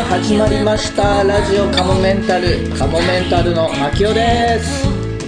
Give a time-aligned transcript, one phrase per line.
[0.00, 1.22] 始まりました。
[1.22, 2.68] ラジオカモメンタル。
[2.70, 4.84] カモメンタルの牧雄です。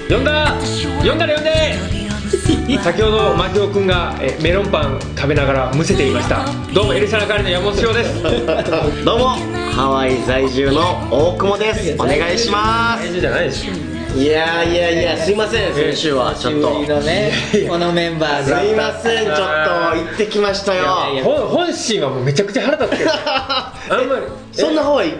[0.09, 0.57] 呼んだ。
[1.05, 2.77] 呼んだら呼んで。
[2.82, 6.45] 先ほど牧雄君がえメロンパン食べながらむせていました。
[6.75, 8.23] どうもエリシャナカリの山本翔です。
[9.05, 9.29] どうも
[9.73, 11.95] ハワイ在住の大久保です。
[11.98, 13.73] お願いしま大事じゃないでしょ。
[13.73, 13.86] す
[14.16, 16.80] いやいやいやすいません先週はちょっと。
[17.02, 17.32] ね
[17.68, 20.86] このメンバーすでいませんちょっと行ってきましたよ。
[21.22, 24.22] 本本心はもうめちゃくちゃ腹立ってるあんまり。
[24.52, 25.12] そんなハワイ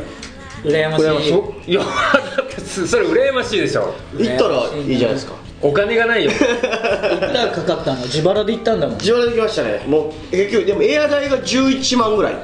[0.64, 1.30] 羨ましい。
[1.30, 1.74] そい。
[1.74, 1.82] や
[2.66, 3.95] そそれ羨ましいでしょ。
[4.16, 5.34] 行ったらいいじゃないですか。
[5.60, 6.30] お金がないよ。
[6.30, 6.47] いく
[7.34, 8.00] らかかったの？
[8.02, 8.97] 自腹で行ったんだもん。
[8.97, 9.84] 自腹で行きましたね。
[9.86, 12.34] もう結局でもエア代が11万ぐらい。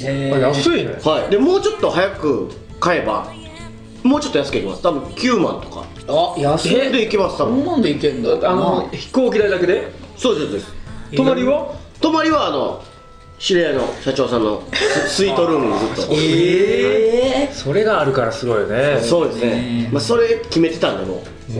[0.00, 0.98] 安いね。
[1.04, 1.30] はい。
[1.30, 2.50] でもうちょっと早く
[2.80, 3.32] 買えば
[4.02, 4.82] もうちょっと安く行きます。
[4.82, 5.84] 多分9万とか。
[6.08, 6.70] あ安い。
[6.92, 7.62] で行けます多分。
[7.64, 9.92] こんなんで行けんだあの飛行機代だけで？
[10.16, 10.72] そうですそうです。
[11.16, 11.74] 泊まりは？
[12.00, 12.82] 泊まりはあの
[13.38, 16.12] 知り合いの社長さんのス スイートルームにずっと。
[16.14, 19.00] ええそれがあるからすごいよね。
[19.02, 19.50] そうですね。
[19.50, 21.18] ね、まあ、それ決めてたんでもう、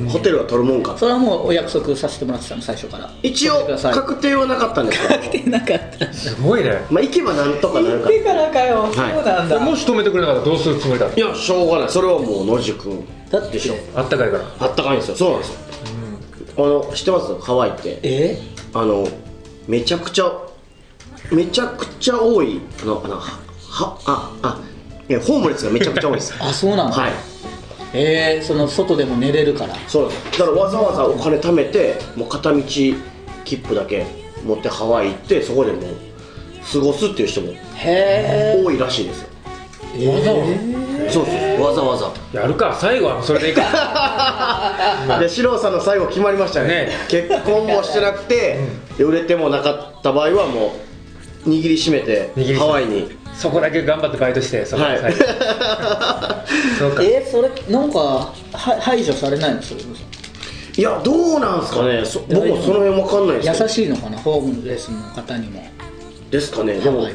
[0.08, 3.11] ホテルは取るもんかそれはもうお約束させてもらってたの最初から。
[3.22, 6.12] 一応確定はなかったんですけどなかった。
[6.12, 6.84] すごいね。
[6.91, 8.94] まあ行けばなんとかなるか行ってからかよ、い。
[8.94, 9.58] そうなんだ。
[9.58, 11.16] もし止めてくれなかったらどうするつもりだった？
[11.16, 11.89] いやしょうがない。
[11.89, 12.83] それはもう野宿。
[12.83, 13.74] 君だってでしょ。
[13.97, 14.44] あったかいから。
[14.61, 15.16] あったかいんですよ。
[15.16, 15.58] そうなんですよ、
[16.58, 17.41] あの知ってます？
[17.41, 17.98] ハワイって。
[18.02, 18.39] え？
[18.74, 19.06] あの
[19.67, 20.33] めちゃくちゃ
[21.30, 24.61] めちゃくちゃ多いあのあのははああ
[25.08, 26.34] いやホームレスがめちゃくちゃ多いです。
[26.41, 26.91] あそうなの？
[26.91, 27.12] はい
[27.94, 29.74] えー、その外でも寝れるから。
[29.88, 30.08] そう。
[30.08, 32.96] ですだからわざわざお金貯めてもう片道切
[33.64, 34.06] 符だけ
[34.44, 35.82] 持ってハワイ行ってそこでもう
[36.72, 39.28] 過ごすっていう人もへえ多いらしいですよ。
[39.94, 40.46] ー、わざわ
[41.10, 42.40] そうですわざわざ。
[42.40, 42.74] やるか。
[42.80, 43.62] 最後はそれでいいか。
[45.20, 46.68] で四郎さんの最後決まりましたね。
[46.68, 46.88] ね。
[47.08, 48.58] 結婚もしてなくて、
[48.96, 50.74] で売れてもなかった場合はも
[51.46, 52.61] う握りしめて握りしめて。
[52.61, 54.98] ハワイにそこだけ頑張ってバイトしてそこはい。
[56.78, 57.02] そうか。
[57.02, 59.62] えー、それなんかは排除されないの？
[59.62, 59.80] それ
[60.74, 62.04] いやどうなんですかね。
[62.04, 64.18] そ僕もその辺わかんないです優しいのかな？
[64.18, 65.62] ホームレスの方にも。
[66.30, 66.74] ですかね。
[66.74, 67.06] でも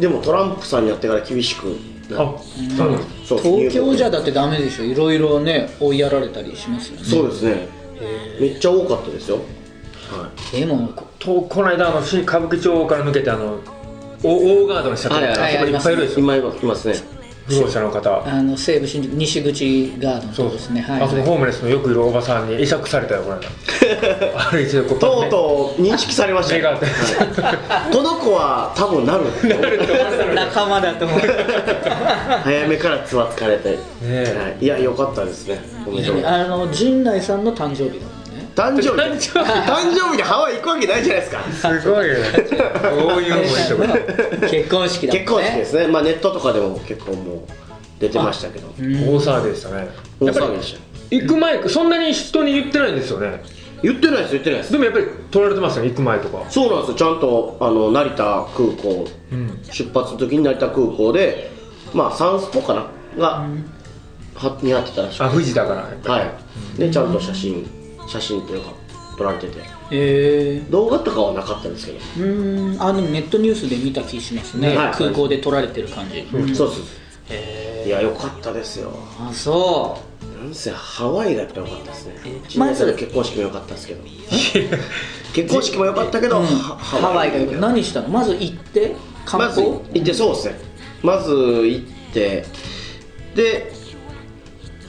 [0.00, 1.76] でもトランプさんにやってから厳しく
[2.10, 2.34] なあ
[2.78, 4.84] そうなんだそう東京じゃだだってダメでしょ。
[4.84, 7.04] いろいろね追いやられたりしますよね。
[7.04, 7.68] そうですね。
[8.40, 9.38] めっちゃ多かったですよ。
[10.10, 13.58] はでもとこの間あの新歌舞伎町から抜けてあの
[14.24, 15.70] オオーガードの下とか、はいはい。
[15.70, 16.20] いっぱいいるでしょ？
[16.20, 16.94] い今いますね。
[17.46, 18.24] 不動産の方。
[18.24, 20.80] あの西武新宿西口ガードそうこですね。
[20.80, 23.48] はいあそこホームレスのよくいるおばさんに会釈されたよこの間。
[24.50, 29.24] 歩いてる子とうとう認識されましたこの子は多分なる。
[30.34, 31.18] 仲間だと思う。
[32.44, 34.36] 早めからつわつかれて、ねえ。
[34.38, 35.60] はい、いや良かったですね。
[36.24, 38.00] あの陣内さんの誕生日
[38.54, 38.88] 誕生日。
[38.88, 40.16] 誕生日。
[40.16, 41.80] でハワイ行くわけないじゃないですか。
[41.80, 42.20] すごいよね。
[42.32, 45.86] こういうのもいいとこ結婚式だ結婚式ですね。
[45.86, 47.40] まあネットとかでも結構もう
[47.98, 48.68] 出てましたけど。
[48.68, 48.82] 大
[49.20, 49.88] 騒ぎでしたね。
[50.20, 50.80] 大騒ぎでした。
[51.10, 53.42] 行く前そんなに人に言ってないんですよね。
[53.82, 54.72] 言ってないです言ってないです。
[54.72, 56.50] でもやっぱり取られてますよね行く前とか。
[56.50, 56.94] そうなんですよ。
[56.94, 59.58] ちゃんとあの成田空港、うん。
[59.70, 61.50] 出発の時に成田空港で
[61.92, 62.86] まあサンスポかな。
[63.18, 63.46] が、
[64.34, 65.80] はになってたらしくあ富士だから。
[65.80, 66.78] やっぱはい。
[66.78, 67.68] でちゃんと写真
[68.12, 68.72] 写真っていうか
[69.16, 69.60] 撮られてて。
[69.90, 72.82] え動画とかはなかったんですけど、ー、うーん。
[72.82, 74.92] あでもネットニュースで見た気しますね、はい。
[74.92, 77.02] 空港で撮られてる感じ、そうです。
[77.30, 78.90] へいや良かったですよ。
[79.18, 79.98] ーあそ
[80.42, 82.14] なんせハワイがやっぱ良かったですね。
[82.24, 84.02] え陣内さんの結婚式も良かったですけど。
[85.34, 88.08] 結婚式も良かったけど、う、うん、はハワイがよく何したの？
[88.08, 88.96] まず行って？
[89.24, 90.60] 観まず光、行ってそうですね。
[91.02, 91.80] まず行っ
[92.12, 92.44] て
[93.34, 93.72] で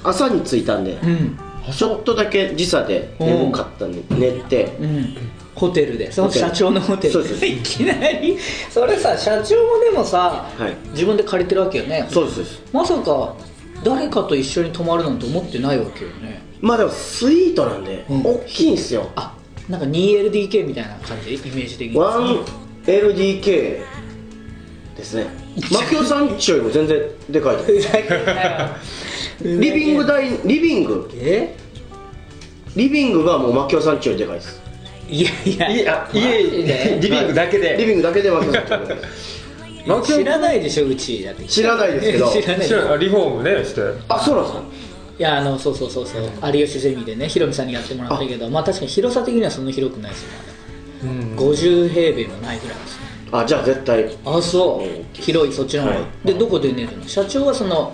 [0.03, 1.37] 朝に着いたんで、うん
[1.71, 4.75] ちょっとだけ時差で眠かったんで寝て。
[4.79, 5.15] うん。
[5.55, 6.11] ホテルで。
[6.11, 7.29] その社長のホテルで。
[7.29, 8.37] すいきなり？
[8.69, 10.75] それさ社長もでもさ、はい。
[10.91, 12.07] 自分で借りてるわけよね。
[12.09, 12.61] そうです。
[12.73, 13.35] まさか
[13.83, 16.41] 誰かと一緒に泊まるなんて思ってないわけよね。
[16.59, 18.23] まあでもスイートなんで、うん。
[18.23, 19.11] 大きいんですよ。
[19.15, 19.37] あ
[19.69, 21.35] なんか 2LDK みたいな感じ？
[21.35, 21.99] イメージ的に
[22.85, 23.43] 1LDK
[24.97, 25.27] ですね。
[25.55, 26.99] 牧雄さんちよりも全然
[27.29, 27.75] でかいと思う
[29.41, 31.09] リビングダイリビング？
[31.15, 31.55] え？
[32.75, 34.61] リビングがもう牧雄さんちよりでかいです。
[35.09, 35.69] いやいや。
[35.69, 39.43] 家あマジ家でリビングだけリでビングだけで牧雄さんちよりでかいです。
[40.07, 42.31] 知らないでしょうちだって知らないですけど。
[42.31, 42.41] 知
[42.73, 43.81] らないリフォームねして。
[44.07, 44.63] あそうなんですか。
[45.19, 46.23] いやあのそうそうそうそう。
[46.51, 50.29] 有吉ゼミでねヒロミさんにやってもらったけどまあ確かに広さ的にはそんな広くないですよ、
[51.03, 51.35] うん。
[51.35, 54.17] 50平米もないぐらいですねあじゃあ絶対。
[54.25, 54.83] あそう。
[54.83, 55.05] うん。
[55.13, 56.27] 広いそっちの方が、はい。
[56.27, 57.07] でどこで寝るの？
[57.07, 57.93] 社長はその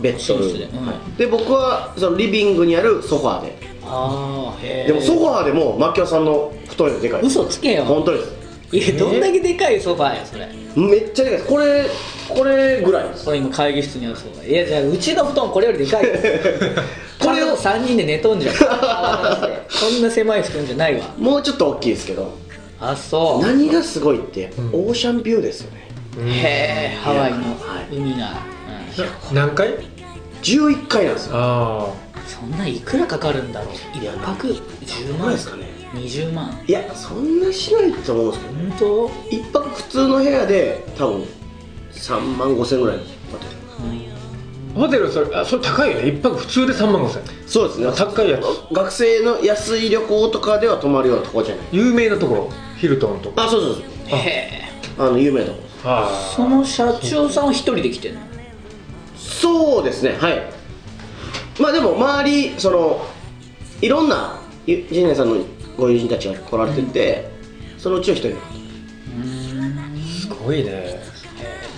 [0.00, 1.18] ベッドルームはい。
[1.18, 3.74] で僕はそのリビングにあるソファーで。
[3.86, 7.84] ああへえでもソファーでも牧雄さんの布団よりでかい嘘つけよ。
[7.84, 8.44] 本当です。
[8.72, 10.48] いやどんだけでかいソファーやそれ。
[10.76, 11.38] めっちゃでかい。
[11.38, 11.86] ですこれ
[12.28, 13.24] これぐらいです。
[13.24, 14.48] これ今会議室にあるソファー。
[14.48, 16.10] いやじゃあうちの布団これよりでかいよ。
[17.20, 18.54] これを3人で寝とんじゃん。
[19.68, 21.14] そんな狭い布団じゃないわ。
[21.18, 22.32] もうちょっと大きいですけど。
[22.80, 23.46] あそう。
[23.46, 25.88] 何がすごいってオーシャンビューですよね。
[26.26, 27.38] へえハワイの。
[27.38, 27.42] は
[27.90, 27.96] い。
[27.96, 28.53] 海が、うん
[29.32, 29.74] 何回
[30.42, 31.32] ？11回なんですよ。
[31.36, 31.88] あ
[32.26, 33.74] そんないくらかかるんだろう。
[33.96, 35.64] 一泊？10どう万ですかね。
[35.94, 36.58] 20万。
[36.66, 39.36] いやそんなしないと思うんですけど本当？
[39.36, 41.24] 一泊普通の部屋で多分
[41.92, 42.98] 3万5千ぐらい。
[44.74, 46.08] ホテルそれあそれ高いよね。
[46.08, 47.22] 一泊普通で3万5千。
[47.46, 47.92] そうですね。
[47.96, 48.40] 高いや
[48.72, 51.66] 学生の安い旅行とかでは泊まるようなとこじゃない？
[51.72, 52.50] 有名なところ？
[52.78, 53.44] ヒルトンとか。
[53.44, 53.82] あそうそうそう。
[54.18, 54.62] へえ。
[54.98, 55.58] あの有名なとこ。
[55.84, 56.32] あ。
[56.34, 58.20] その社長さんは一人で来てんの？
[59.40, 60.42] そうですねはい。
[61.60, 63.06] まあでも周りその
[63.80, 65.44] いろんなゆ陣内さんの
[65.76, 67.30] ご友人たちが来られてて、
[67.76, 68.36] そのうちの一人。
[70.02, 71.02] すごいね。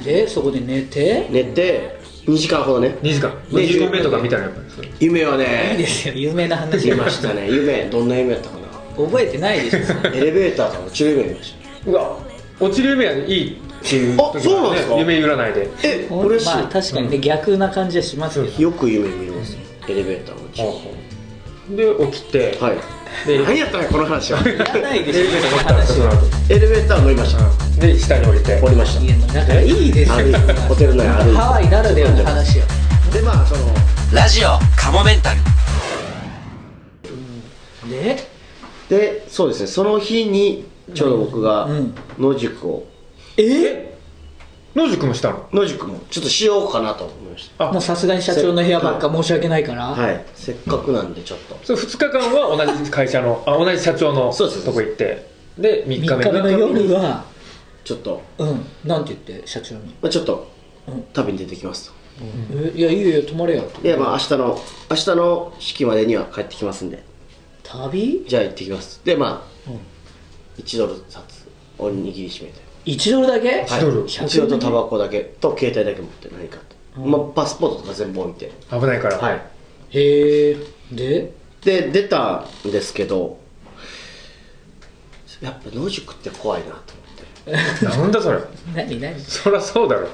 [0.04, 1.26] でそこで寝て？
[1.30, 2.96] 寝て2時間ほどね。
[3.02, 3.30] 2時間。
[3.50, 5.38] で2時間目とか見たらやっぱり夢はいい
[5.78, 6.14] でねすよ。
[6.14, 6.90] 有名な話。
[6.90, 7.50] 見ましたね。
[7.50, 8.66] 夢どんな夢やったかな。
[8.96, 9.78] 覚えてないでしょ。
[10.08, 11.54] エレベーターから落ちる夢見まし
[11.86, 12.18] うわ
[12.58, 14.96] 落ちる夢はいいっていうあそうなんですか？
[14.96, 15.66] 夢占いで。
[15.66, 18.62] たえ嬉しい、まあ確かにね、逆な感じはしますけど。
[18.62, 19.54] よく夢見るんです。
[19.54, 22.58] よエレベーター落ちるで起きて。
[22.60, 22.76] はい。
[23.26, 24.40] で何やったんやこの話は。
[24.40, 26.16] いらないでしょエレベーター乗その話。
[26.16, 27.80] っエレベーター乗りました。
[27.80, 28.60] で下に降りて。
[28.60, 29.04] 降りました。
[29.04, 30.16] いやもうだからいいですよ。
[30.68, 31.38] ホテル内歩いて。
[31.38, 32.64] ハワイならではの話よ。
[33.12, 33.62] でまあその
[34.12, 35.40] ラジオカモメンタル。
[37.90, 38.16] で？
[38.88, 39.66] でそうですね。
[39.66, 40.64] その日に
[40.94, 41.94] ちょうど僕がうん。
[42.18, 42.86] 野宿を。
[43.36, 43.94] え？
[44.74, 45.48] 野宿もしたの？
[45.52, 45.98] 野宿も。
[46.10, 47.72] ちょっとしようかなと思いましあ。
[47.72, 50.24] もうさすがに社長の部屋ばっか申し訳ないから、たはい。
[50.34, 51.58] せっかくなんでちょっと。
[51.64, 54.64] それ2日間は同じ会社の あ同じ社長のそうです。
[54.64, 55.26] とこ行って。
[55.58, 57.24] で3 3日目日目の夜は
[57.84, 58.66] ちょっと、うん。
[58.84, 59.80] なんて言って社長に？
[60.02, 60.50] まあ、ちょっと
[60.86, 61.02] うん。
[61.12, 61.96] 旅に出てきますと。
[62.52, 63.86] えいやいいよ泊まれよと。
[63.86, 64.60] いやまあ明日の
[64.90, 67.02] 明日の式までには帰ってきますんで。
[67.62, 68.24] 旅？
[68.28, 69.00] じゃあ行ってきます。
[69.04, 69.55] でまあうん
[70.58, 71.46] 1ドル札
[71.78, 72.60] おにぎりしめて。
[72.84, 74.06] 1ドルだけ？1ドル。
[74.06, 76.58] 1ドルとタバコだけと携帯だけ持って何か
[76.94, 78.52] と、まあ、パスポートとか全部置いて。
[78.70, 79.18] 危ないから。
[79.18, 79.42] はい。
[79.90, 80.56] へえ。
[80.92, 81.32] で？
[81.62, 83.40] で出たんですけど
[85.40, 86.94] やっぱ野宿って怖いなと
[87.44, 87.84] 思って。
[87.84, 88.38] なんだそれ？
[88.72, 89.20] 何何？
[89.20, 90.08] そりゃそうだろ。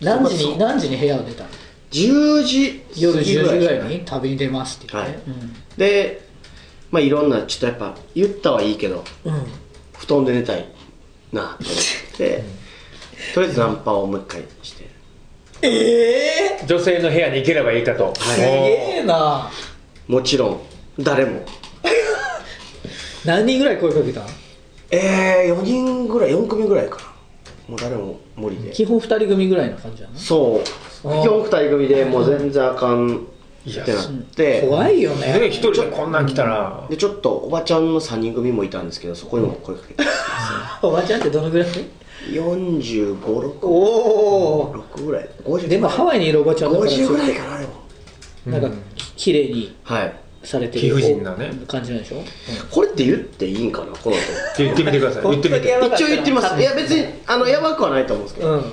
[0.00, 1.50] 何時に何時に部屋を出たの
[1.92, 5.18] ？10時夜10時ぐらいに旅に出ますって言って、
[5.76, 6.28] で
[6.90, 9.44] まあいろんなちょっとやっぱ言ったはいいけどうん、うん、
[10.02, 10.66] 布団で寝たい
[11.32, 12.44] なと思って
[13.34, 14.90] とりあえずナンパをもう一回して
[15.62, 18.44] ええ女性の部屋に行ければいいかと、すげ
[18.98, 19.48] えな。
[20.08, 20.60] もちろん
[20.98, 21.40] 誰も。
[23.24, 24.22] 何人ぐらい声かけた
[24.90, 27.04] えー、4人ぐらい4組ぐらいかな。
[27.68, 28.70] もう誰も無理で。
[28.70, 30.08] 基本2人組ぐらいの感じな。
[30.08, 30.64] のそう。
[30.64, 33.08] 基本2人組でもう全然あかん。
[33.08, 33.18] いや
[33.70, 34.62] ってなって。
[34.62, 35.38] 怖いよね。
[35.38, 36.86] ね一人でこんなん来たら。
[36.90, 40.04] でちょっとおばちゃんの3人組もいたんですけどそこにも声かけて。
[40.82, 41.68] おばちゃんってどのぐらい
[42.30, 44.74] ？4 5 6おお。
[44.74, 45.28] 6ぐらい。
[45.44, 47.72] 50でもハワイにいるおばちゃんだから50ぐらいかなでも。
[48.46, 50.14] なんかき綺麗にはい。
[50.44, 51.50] されてる貴婦人なね。
[51.68, 52.16] 感じなんでしょ、
[52.70, 54.22] これって言っていいんかなこの後
[54.58, 55.22] 言ってみてください。
[55.22, 58.72] 言ってみて一応言ってみますいや別にあのやばくはないと思うんですけど、うん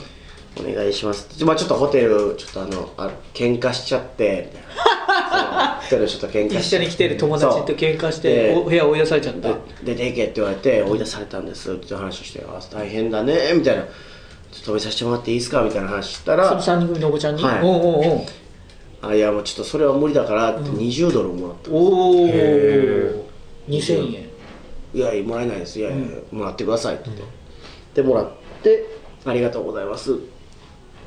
[0.57, 1.43] お願いします。
[1.43, 9.49] まあちょっとホテルちょっとあのあ喧嘩しちゃってみたいなホテルちょっと喧嘩一緒に来てる友達と喧嘩してでお部屋追い出されちゃった。
[9.49, 11.73] で出ていけって言われて追い出されたんです。
[11.73, 13.83] って話をしてあ大変だねみたいな。
[13.83, 13.89] ちょ
[14.61, 15.61] っと止めさせてもらっていいですか？
[15.61, 17.61] みたいな話したらその3人組のおばちゃんに、はい。
[17.63, 18.25] おうおうおう。
[19.01, 23.13] あいやもうちょっとそれは無理だからって20ドルもらった、おおへ
[23.67, 24.29] 2000円
[24.93, 25.79] いやいやもらえないです。
[25.79, 27.23] いやいや、もらってくださいって言って、
[28.01, 28.31] でもらっ
[28.63, 28.83] て
[29.23, 30.17] ありがとうございます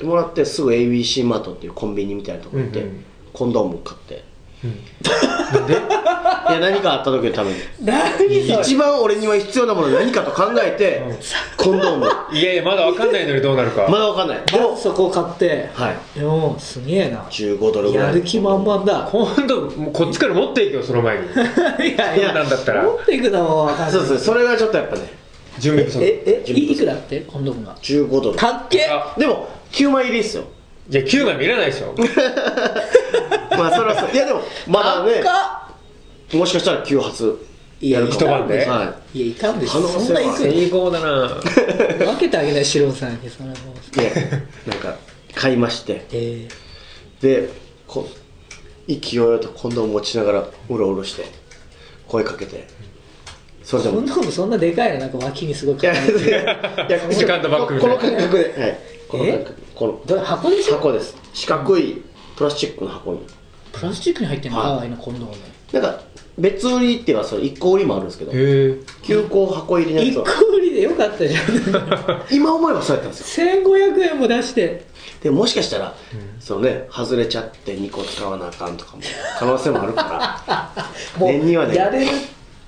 [0.02, 3.04] でもらってすぐ ABC マートっていうコンビニみたいなとこ行って、うんうん。
[3.32, 4.24] コンドーム買って。
[4.64, 5.74] なんで？
[6.50, 7.58] いや何かあった時のために。
[8.60, 11.02] 一番俺には必要なものは何かと考えて、
[11.56, 12.06] コンドーム。
[12.32, 13.86] いやいやまだ分かんないのにどうなるか。
[13.88, 14.42] まだわかんない。
[14.44, 15.70] でもそこを買って。
[15.72, 16.18] はい。
[16.18, 17.18] でもすげえな。
[17.30, 18.06] 15ドルぐらい。
[18.08, 19.08] やる気満々だ。
[19.10, 21.26] 今度もうこっちから持っていけよその前に。
[21.94, 22.32] いやいや。
[22.32, 22.82] なんだったら。
[22.82, 23.92] 持っていくのも分かんない。
[23.92, 25.22] そうですねそれがちょっとやっぱね。
[25.58, 26.04] 準備不足。
[26.04, 27.20] ええいいくらって？
[27.20, 27.76] コンドームが。
[27.82, 28.38] 15ドル。
[28.38, 28.86] かっけ！
[28.86, 29.14] あ。
[29.18, 30.44] でも9枚入りですよ。
[30.90, 31.94] いや9枚見らないでしょ。
[33.56, 34.10] まあそれはそう。
[34.12, 35.22] いやでもまだね
[36.32, 37.46] もしかしたら9発
[37.80, 38.18] やるかも。
[38.20, 38.66] 一晩で。
[38.66, 39.18] はい。
[39.18, 44.12] いやいかんでしょそんな行く成功だなの分けてあげない四郎さんにそれもうで
[44.66, 44.96] なんか
[45.34, 46.06] 買いまして。
[46.12, 46.48] え
[47.20, 47.48] で
[47.86, 48.08] こ
[48.88, 51.24] 勢いよとコンドーム持ちながらうろうろして
[52.08, 52.66] 声かけて
[53.62, 53.96] 「それでも。
[53.96, 57.08] コンドームそんなでかいのなんか脇にすごいいやいやこ
[57.86, 58.78] の感覚で、はい、
[59.12, 59.24] この
[59.74, 60.76] このどれ箱でしょ？
[60.76, 61.14] 箱です。
[61.34, 62.02] 四角い
[62.34, 63.20] プラスチックの箱に。
[63.72, 64.58] プラスチックに入ってんの？
[64.58, 64.68] はい。
[64.70, 65.36] ハワイのコンドーム
[65.72, 66.00] なんか
[66.38, 68.32] 別売りっていうのはそれ1個売りもあるんですけど。
[68.32, 68.38] へえ
[69.02, 71.42] 9個箱入りのや一つは個売りでよかったじゃん。
[72.32, 73.46] 今思えばそうやったんですよ。
[73.62, 74.84] 1500円も出して。
[75.22, 75.94] でもしかしたら、
[76.40, 79.02] そのね外れちゃって2個使わなあかんとかも
[79.38, 80.86] 可能性もあるから。
[81.18, 82.10] も念にはねうやれる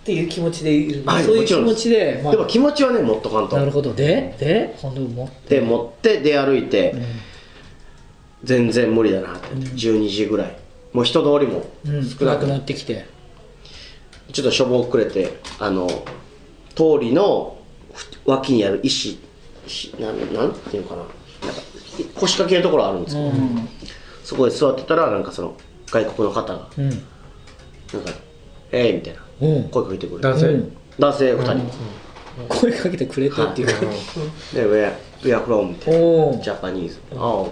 [0.04, 2.32] っていう気持ちでいる、はいそういう気持ちで、まあ。
[2.32, 3.94] でも気持ちはね持っとかんとなるほど。
[3.94, 6.94] ででコンドーム持ってで持って出歩いて、
[8.42, 10.58] 全然無理だなって、12時ぐらい。
[10.92, 12.04] もう人通りもうん。
[12.04, 13.06] 少なくなっなくなってきて。
[14.30, 15.86] ちょっとしょぼくれてあの
[16.74, 17.56] 通りの
[18.26, 19.18] 脇にある石
[19.66, 21.02] 石なんなんていうのかな。
[21.02, 21.62] なんか
[22.14, 23.68] 腰掛けるところあるんですけど、うん。
[24.22, 25.56] そこで座ってたらなんかその
[25.86, 26.68] 外国の方が。
[26.76, 26.90] うん。
[26.90, 27.04] なんか
[28.70, 29.20] 「えい」みたいな。
[29.20, 30.46] うん声かけてくれる男性。
[30.46, 30.76] うん。
[30.98, 31.62] 男性2人、
[32.48, 33.68] 声かけてくれたっていう。
[33.68, 36.42] か、で「Where, where from?」みたいな。
[36.42, 37.46] ジャパニーズ「ああ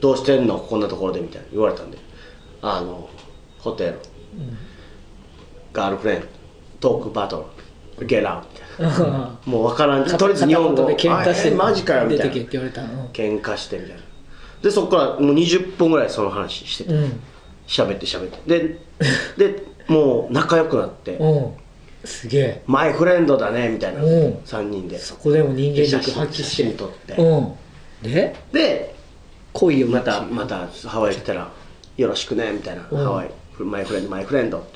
[0.00, 0.58] どうしてんの？
[0.58, 1.48] こんなところで」みたいな。
[1.52, 1.98] 言われたんで
[2.62, 3.08] 「あの
[3.58, 3.98] ホテル、
[5.72, 6.26] ガールフレンド。
[6.80, 7.50] トークバト
[7.98, 8.06] ル。
[8.06, 8.42] ゲラウ」
[8.80, 10.04] みたいなもう分からん。
[10.06, 10.86] とりあえず日本語。
[10.86, 12.06] で喧嘩してマジかよ。
[12.06, 13.08] みたいな出てけって言われたの。
[13.12, 14.02] 喧嘩してみたいな。
[14.62, 16.94] でそこからもう20分ぐらいその話してて。
[16.94, 17.20] うん。
[17.66, 18.38] 喋って喋って。
[18.46, 18.78] で
[19.36, 21.52] でもう仲良くなってうん。
[22.04, 24.08] すげえマイフレンドだねみたいなうん。
[24.44, 24.98] 3人で。
[24.98, 26.62] そこでも人間力発揮写して。
[26.64, 27.14] 真撮って。
[27.14, 27.52] うん。
[28.02, 28.36] で？
[28.52, 28.94] で
[29.52, 31.50] 恋をまたまたハワイ来たら
[31.96, 33.04] よろしくねみたいな、うん。
[33.04, 34.68] ハワイマイフレンドマイフレンドって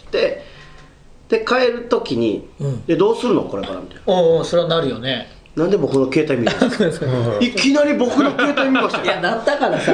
[1.28, 2.84] 言ってで帰る時に、うん。
[2.86, 3.44] でどうするの？
[3.44, 4.02] これからみたいな。
[4.06, 7.06] おおそれはなるよねなんで僕の携帯見るんですか
[7.38, 9.04] いきなり僕の携帯見ましたよ。
[9.04, 9.92] いやなったからさ。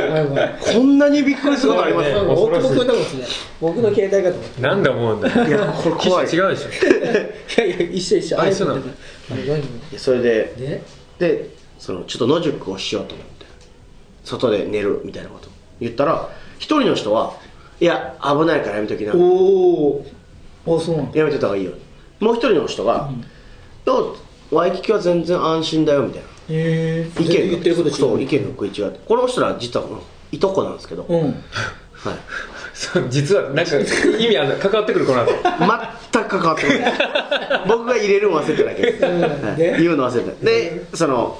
[0.73, 2.13] こんなにびっくりすることあります？
[2.13, 2.95] そうね僕僕の
[3.61, 5.49] 僕の携帯かと思っなんだ思うんだよ。
[5.49, 6.27] いやこれ怖い。
[6.27, 6.69] 違うでしょ。
[7.57, 8.41] たいやいや一緒一緒。
[8.41, 8.83] あそうなの？
[9.97, 10.83] それでで
[11.19, 11.51] で
[11.81, 13.47] そのちょっと野宿をしようと思って
[14.23, 15.49] 外で寝るみたいなこと
[15.81, 17.35] 言ったら一人の人は
[17.81, 19.13] いや危ないからやめときな。
[19.13, 20.07] おお
[20.67, 21.73] おそうやめてた方がいいよ。
[22.21, 23.11] もう一人の人が
[23.87, 23.95] 「いや
[24.51, 26.29] ワイキキは全然安心だよ」みたいな。
[26.29, 27.35] へえ意見が。
[27.35, 27.95] 言ってること違う。
[27.95, 30.03] そう意見が食い違ってこの人ら実はこの
[30.33, 31.21] いとこなんですけど、うん。
[31.21, 31.35] はい、
[32.73, 33.77] そう実はなんか
[34.19, 35.33] 意味ある関わってくるこの後。
[36.13, 36.93] 全く関わってこない。
[37.67, 39.57] 僕が入れるの忘れてただけです、はい。
[39.57, 39.77] で？
[39.81, 41.39] 言うの忘れてたでその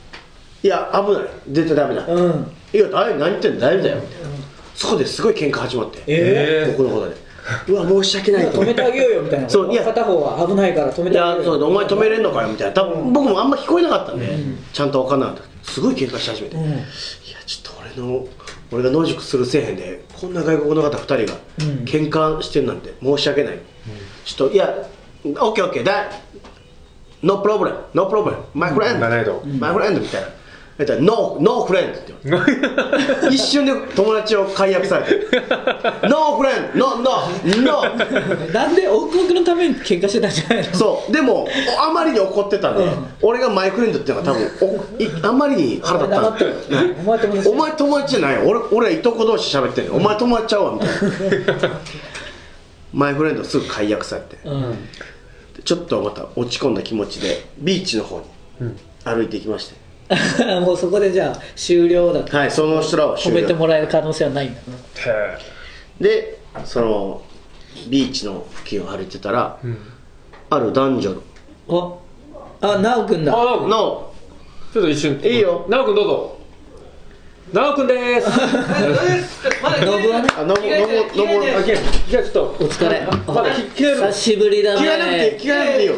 [0.62, 1.22] 「いや危ない。
[1.50, 2.50] 絶対ダメだ」うん。
[2.72, 3.60] いや何言ってんの？
[3.60, 4.28] 大丈夫だよ」みたいな。
[4.74, 5.98] そこですごい喧嘩始まって。
[6.06, 7.16] ええ僕のことで
[7.68, 8.62] うわ申し訳ないと。
[8.62, 9.48] 止めてあげようよみたいな。
[9.48, 9.84] そういや。
[9.84, 11.44] 片方は危ないから止めいてあげようよ。
[11.44, 12.72] やそうだお前止めれんのかよみたいな。
[12.72, 14.28] 多分僕もあんま聞こえなかったんで、
[14.72, 15.42] ちゃんと分かんなかった。
[15.62, 16.64] すごい喧嘩し始めて、いや
[17.46, 18.26] ちょっと俺の
[18.70, 21.84] 俺が野宿するせえへんでこんな外国の方2人がうん。
[21.84, 23.58] 喧嘩してんなんて申し訳ない、
[24.24, 24.74] ちょっといや
[25.24, 26.10] オッケーオッケーだ
[27.22, 30.28] No problem No problem My friend、なるほど My friend みたいな
[30.78, 32.62] 言ったら No No friend って言われて。
[33.34, 35.26] 一瞬で友達を解約されて。
[36.08, 37.28] No friend No No
[37.62, 37.82] No.
[38.52, 40.74] なんで王国のために喧嘩してたんじゃないの？
[40.74, 41.12] そう。
[41.12, 41.48] でもお
[41.82, 43.06] あまりに怒ってたんで、うん。
[43.22, 44.50] 俺がマイフレンドっていうのが多分
[44.98, 46.30] おいあまりに腹立った。
[46.30, 46.38] ん。
[46.38, 48.42] でお前友達じゃないよ。
[48.48, 49.94] 俺俺はいとこ同士喋ってんの。
[49.96, 50.88] お前友達ちゃうわみたい
[51.68, 51.70] な。
[52.94, 54.38] マイフレンドすぐ解約されて。
[54.44, 54.88] うん。
[55.64, 58.20] ちょっとまた落ち込んだ気持ちでビーチの方
[58.60, 58.72] に
[59.04, 59.74] 歩いていきまして、
[60.64, 62.36] もうそこでじゃあ終了だと。
[62.36, 63.40] はいその人らは止終了。
[63.42, 65.12] めてもらえる可能性はないんだな。
[65.12, 65.38] へ
[66.00, 67.22] でその
[67.88, 69.58] ビーチの付近を歩いてたら、
[70.50, 71.22] ある男女
[71.68, 71.94] あ
[72.60, 73.32] あなおくんだ。
[73.32, 73.68] えあ直君。
[73.70, 74.12] の
[74.72, 75.20] ちょっと一瞬。
[75.22, 75.64] いいよ。
[75.68, 76.36] 直君どうぞ
[77.52, 78.28] 直君でーす
[79.84, 83.06] ノブはねあののぼのぼあじゃあちょっとお疲れ。
[83.26, 85.94] まだ久しぶりだ着替えなくていいね着替えなくていいよ。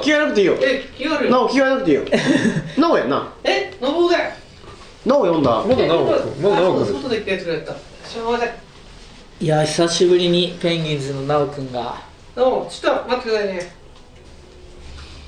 [0.00, 0.54] 着替えなくていいよ。
[0.62, 1.30] え、気がある？
[1.30, 2.02] なお着替えなくていいよ。
[2.78, 3.32] なお やんな。
[3.44, 4.16] え、のぼうが。
[4.18, 5.50] なお読んだ。
[5.50, 7.72] まだまだ外で着替えてくれた。
[8.04, 8.50] すいません。
[9.40, 11.96] いや久しぶりにペンギンズのなおくんが。
[12.34, 13.72] ちょっと待ってくださいね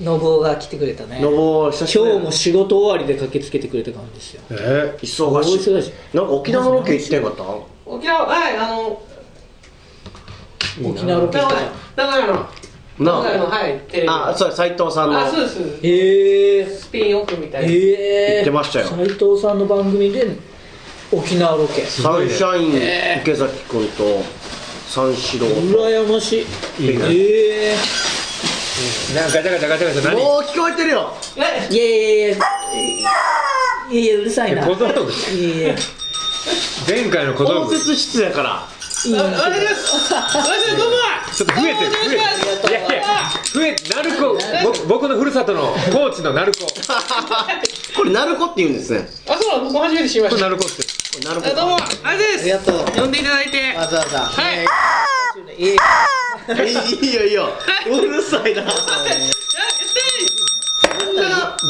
[0.01, 1.19] ノブオが来てくれたね。
[1.19, 4.41] のぼ久しぶり今日も仕事終わりで駆けつけてくれた感じですよ。
[4.51, 5.21] え忙しい。
[5.25, 7.43] 大忙しなんか沖縄のロケ行ってんかった？
[7.85, 9.01] 沖縄、はい、あの、
[10.89, 12.49] 沖縄ロケ名来た古屋、名古屋の、
[12.99, 14.07] 名古屋の、なはい、テレビ。
[14.07, 15.19] のああそう斉藤さんの。
[15.19, 17.67] あ、そうですえー、スピンオフみたいな。
[17.67, 18.87] ええ言ってましたよ。
[18.87, 20.27] 斉藤さんの番組で
[21.11, 21.81] 沖縄ロケ。
[21.81, 24.23] サンシャイン池崎君と
[24.87, 26.45] 三四郎羨まし
[26.79, 26.85] い。
[26.85, 27.03] いいね。
[27.09, 27.75] え
[29.15, 30.15] なんかガチャガチャガチャガチャ何？
[30.23, 31.13] もう聞こえてるよ。
[31.35, 31.67] え？
[31.71, 32.39] えいやいやいやい
[33.01, 34.65] やいやうるさいな。
[34.65, 34.87] 小僧
[35.35, 35.75] いやいや。
[36.87, 37.75] 前回の小道具。
[37.75, 38.67] ち応接室やから。
[39.07, 40.13] お願いします。
[40.37, 40.77] お願いします。
[40.77, 42.15] どうもょっと増えてる増えてる。
[42.15, 43.03] いやいや
[43.53, 44.21] 増え鳴子。
[44.63, 46.65] 僕僕のふるさとの高知の鳴子。
[46.65, 46.71] こ
[47.97, 49.09] これ鳴子って言うんですね。
[49.27, 49.71] あそうなの？
[49.71, 50.49] 僕初めて知りまれした。
[50.49, 52.41] 鳴子ってこれ鳴子あどうもあれです。
[52.41, 53.01] ありがとう。
[53.01, 53.75] 呼んでいただいて。
[53.75, 54.19] わざわざ。
[54.19, 54.57] はい。
[55.57, 57.49] いいいいよいいよ。
[57.87, 58.61] うるさいな。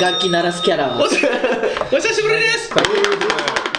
[0.02, 1.06] 楽器鳴らすキャラは。
[1.06, 2.70] お久しぶりです。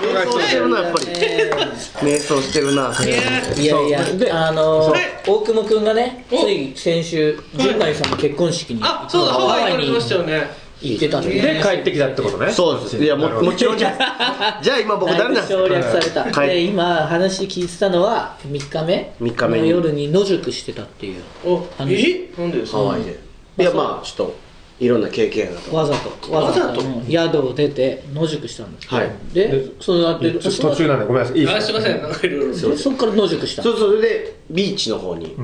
[0.01, 1.07] 瞑想してるなやっぱり。
[1.11, 1.53] え
[1.97, 2.85] 瞑想してるな。
[3.05, 6.39] いやーいやあのはい大久保君がねお。
[6.43, 12.51] つい先週陣内さんの結婚式にあそうだハワイ行かれてましたよね行ってたんでで帰ってきたってことね。
[12.51, 12.97] そうです。
[12.97, 13.91] いやももちろんじゃ
[14.63, 16.49] じゃあ今僕誰なんです省略された、はい。
[16.49, 19.13] で今話聞いてたのは3日目。
[19.21, 19.65] 三日目に。
[19.65, 21.23] の夜に野宿してたっていう。
[21.45, 22.41] お話え？
[22.41, 22.79] なんでですか？
[22.79, 23.19] ハワイで。
[23.59, 24.37] いやまあちょっと
[24.81, 25.77] いろんな経験がと。
[25.77, 26.33] わざと。
[26.33, 26.81] わざと。
[26.81, 28.89] うん宿を出て野宿したんです。
[28.89, 29.11] はい。
[29.35, 31.39] でその後ちょっと途中なんでごめんなさい。
[31.39, 32.01] いいですすいません。
[32.03, 32.53] なんかいろいろ。
[32.53, 33.63] でそこから野宿した。
[33.63, 35.37] そうそれでビーチの方に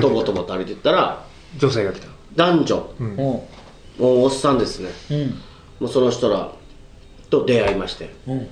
[0.00, 1.22] とぼとぼと歩いてったら
[1.58, 2.06] 女性が来た。
[2.34, 2.90] 男女。
[3.00, 3.40] うんうん
[3.98, 4.90] もうおっさんですね。
[5.10, 5.28] うん。
[5.80, 6.50] もうその人ら
[7.30, 8.10] と出会いまして。
[8.26, 8.48] うん。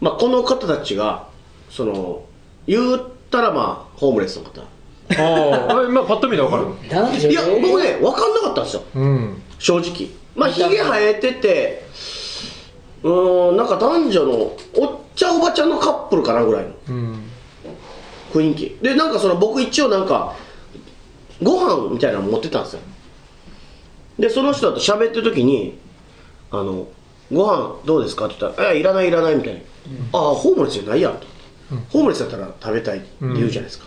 [0.00, 1.28] まあこの方たちが
[1.70, 2.24] その
[2.66, 4.60] 言ったらまあホームレスの方。
[4.60, 4.64] あ
[5.78, 6.64] あ今パッと見てわかる。
[7.30, 8.82] いや僕ね分かんなかったんですよ。
[8.94, 9.42] うん。
[9.58, 10.08] 正直。
[10.34, 11.84] まあひげ生えてて
[13.02, 17.22] うーんなんか男女のおっちゃんおばちゃんのカップルかなぐらいのうん。
[18.32, 18.78] 雰囲気。
[18.82, 20.34] でなんかその僕一応なんか
[21.42, 22.80] ご飯みたいなの持ってたんですよ
[24.18, 25.78] でその人と喋ってる時に
[26.50, 26.88] 「あの
[27.32, 29.60] ご飯どうですか?」って言ったら「えいらないいらない」みたいに
[30.12, 31.26] 「ああホームレスじゃないやん」と、
[31.90, 33.86] ホームレスだったら食べたいって言うじゃないですか、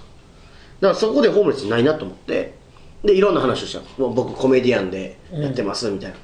[0.82, 2.53] だからそこでホームレスないなと思って
[3.03, 3.82] でいろんな話をした。
[4.01, 6.15] もう僕コメディアンでやってますみたいな、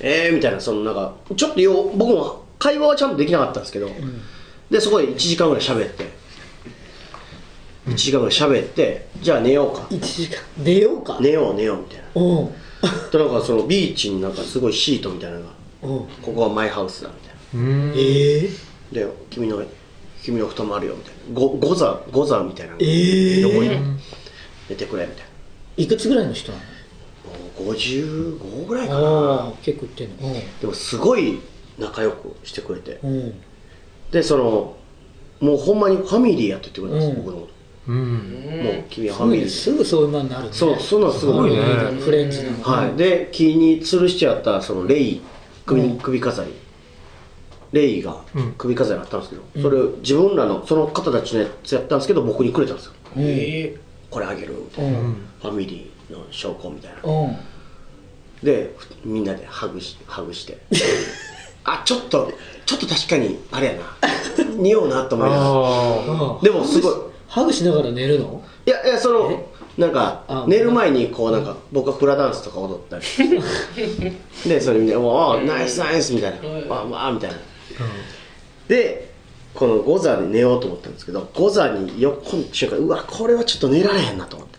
[0.00, 3.90] えーみたいなそのなんかちょっとよう僕も会話はちゃんとできなかったんですけど、
[4.70, 6.26] でそこで1時間ぐらい喋って。
[7.86, 9.86] 1時間ぐらい喋ってじゃあ寝ようか。
[9.90, 10.42] 1時間。
[10.58, 11.18] 寝ようか。
[11.20, 12.04] 寝よう寝ようみたいな
[13.12, 15.50] なんかそのビーチになんかすごいシートみたいなのが
[15.82, 15.98] うん。
[16.22, 17.68] ここはマイハウスだみたいな。
[17.68, 17.92] うん。
[17.96, 18.50] ええ
[18.92, 19.62] で君の
[20.22, 21.40] 君の布団もあるよみたいな。
[21.40, 23.70] ゴゴザゴザみたいなのええ横に
[24.68, 29.32] 寝てくれみたいいくつぐらいの人ななもう55ぐらいかのな。
[29.42, 30.16] ああ結構いってんの。
[30.60, 31.40] でもすごい
[31.78, 33.00] 仲良くしてくれて。
[34.10, 34.76] でその
[35.40, 37.24] もうほんまにファミリーやって言ってくれたんです、うん。
[37.24, 37.48] 僕のこ
[37.88, 38.42] うん。
[38.42, 40.48] と、もう君はすぐにファミリーすぐそういうまになるね。
[40.52, 41.56] そうそんなんすごいね。
[41.56, 45.22] すごいねフレンズなのはい、で木に吊るしてあったそのレイ
[45.64, 45.98] 首,、うん。
[45.98, 46.52] 首飾り。
[47.72, 48.52] レイがうん。
[48.52, 52.92] 首飾りあったんですけど、それを自分らのその方たちのやつやったんですけど僕にくれたんですよ。
[53.16, 53.22] うん。
[53.24, 53.76] え。
[54.10, 55.14] これあげるみたいな、うん。
[55.42, 57.10] ファミリーの証拠みたいな。
[57.10, 57.36] うん。
[58.42, 60.58] でふみんなでハグしハグして。
[61.64, 62.30] あちょっと
[62.64, 63.80] ちょっと確かにあれやな。
[64.56, 65.50] 匂うなと思いながら。
[65.50, 66.94] あでもすごい
[67.28, 68.42] ハグしながら寝るの？
[68.66, 73.04] いやいやそのなんかあ寝る前にこうなんか僕はプラダンスとか踊ったり。
[74.48, 77.36] でそれみんな「おおナイスナイス」みたいな「わあわあ」みたいな。
[78.68, 79.10] で
[79.54, 84.58] このゴザで寝ようと思ったんですけどゴザに横に瞬間うわこれはちょっと寝られへんなと思って。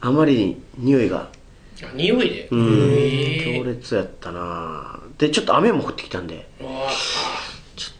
[0.00, 1.28] あまりに匂いが。
[1.94, 2.48] 匂いで？
[2.50, 2.94] うん。
[2.94, 6.70] へ強烈やったなでちょっと雨も降ってきたんでちょっ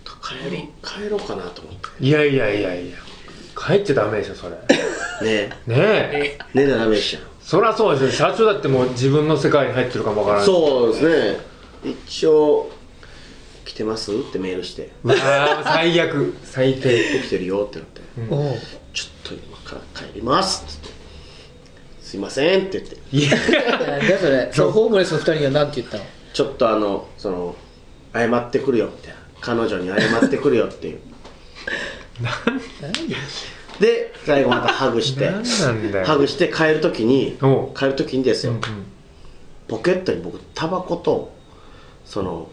[0.05, 2.97] と帰ろう帰ろうかなと思っいやいやいやいや
[3.59, 4.57] 帰っちゃダメでしょそれ。
[4.57, 4.75] て
[5.25, 6.39] ねねえ。
[6.39, 7.23] え寝たらダメでした。
[7.41, 8.29] そりゃそうですよ。
[8.31, 10.47] 社長だってもう自分の世界に入ってるかもわからない。
[10.47, 11.39] そうですね。
[11.85, 12.71] 一応
[13.65, 14.91] 「来てます?」ってメールして。
[15.05, 16.35] うわー最悪。
[16.45, 18.01] 最「低起きてるよ」ってなって。
[18.19, 18.29] うん
[18.93, 20.89] 「ちょっと今から帰ります」っつって
[22.03, 22.97] 「すいません」って言って。
[23.13, 23.31] いや。
[24.07, 26.05] じゃあそれそのホームレスの二人には何て言ったの？
[26.33, 27.55] ちょっとあのその
[28.13, 29.17] 謝ってくるよみたいな。
[29.41, 30.99] 彼女に謝ってくるよっていう
[33.81, 35.31] で最後またハグして。
[35.31, 36.07] 何なんだよ。
[36.07, 37.37] ハグして帰る時に
[37.75, 38.61] 帰る時にですよ、うん
[39.69, 41.35] ポケットに僕タバコと
[42.05, 42.49] その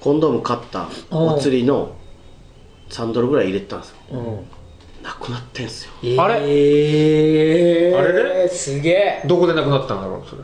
[0.00, 1.94] コンドーム買ったお釣りの
[2.88, 3.96] 3ドルぐらい入れてたんですよ。
[4.10, 4.16] う。
[4.16, 4.44] ん
[5.04, 5.92] なくなってんすよ。
[6.20, 8.42] あれえー、あれ？
[8.42, 9.22] れすげえ。
[9.24, 10.42] どこで亡くなったんだろうそれ？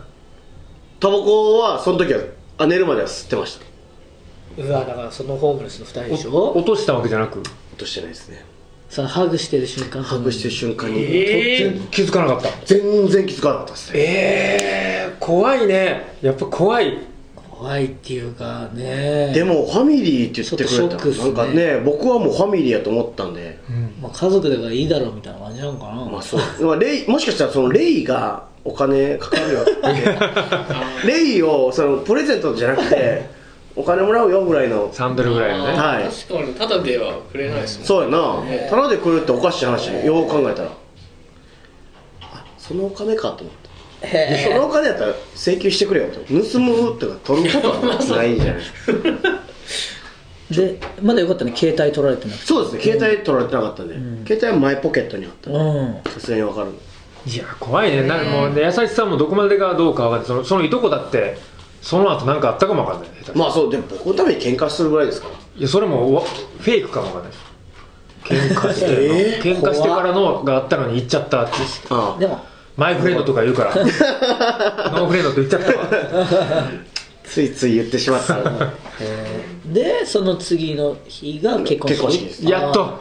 [1.01, 2.21] タバコはその時は
[2.59, 4.63] あ寝るまでは吸ってました。
[4.63, 6.53] うわだからそのホームレスの二人でしょ？
[6.57, 7.41] 落としたわけじゃなく？
[7.41, 8.45] 落としてないですね。
[8.89, 10.03] そのハグしてる瞬間。
[10.03, 12.49] ハグしてる瞬間に、え全気づかなかった。
[12.67, 13.99] 全然気づかなかったですね。
[13.99, 16.15] ええ怖いね。
[16.23, 16.99] やっぱ怖い。
[17.59, 19.33] 怖いっていうかね。
[19.33, 21.33] でもファミリーって言ってくれちょっとショックっすね。
[21.33, 23.59] たなんかね僕はもうファミリーやと思ったんで。
[24.01, 26.67] まあ、家族だからいいだろうみたいな感じなのかな、まあそう。
[26.67, 29.73] まあレイもしかしたらそのレイがお金かかるよって。
[31.09, 33.36] レイをそのプレゼントじゃなくて
[33.77, 34.91] お金もらうよぐらいの。
[34.91, 35.73] 3ドルぐらいのね。
[35.77, 36.05] はい。
[36.05, 38.71] 確かにただではくれないですもんそうやな。
[38.71, 40.71] ただで来るっておかしい話よう考えたら。
[42.23, 43.55] あそのお金かと思っ
[44.01, 46.21] てで そのお金やったら請求してくれよと。
[46.21, 48.63] 盗むとか取ることはないじゃない
[50.51, 51.53] でまだよかったね。
[51.55, 52.47] 携帯取られてなくて。
[52.47, 52.83] そうですね。
[52.95, 53.95] 携帯取られてなかったんで、
[54.27, 55.51] 携帯はマイポケットにあった。
[55.51, 56.01] うん。
[56.15, 56.69] さすがに分かる。
[57.27, 58.03] いや怖いね。
[58.05, 60.27] なもうね優しさもどこまでがどうか分かんない。
[60.27, 61.37] そのそのいとこだって
[61.87, 65.35] その後何かあったかも分かんない下手まあそうでも僕のために喧嘩するぐらいですから。
[65.57, 67.33] いやそれもわフェイクかも分かんない。
[68.25, 71.53] 喧嘩してるの、え喧嘩してからのがあったのに言っちゃったって。
[71.91, 72.45] ああでも。
[72.77, 73.75] マイフレンドとか言うから。
[74.91, 75.87] ノーフレンドって言っちゃったわ。
[77.23, 78.37] ついつい言ってしまった。
[79.73, 81.89] でその次の日が結婚式。
[81.89, 82.45] 結婚式です。
[82.47, 82.99] やっと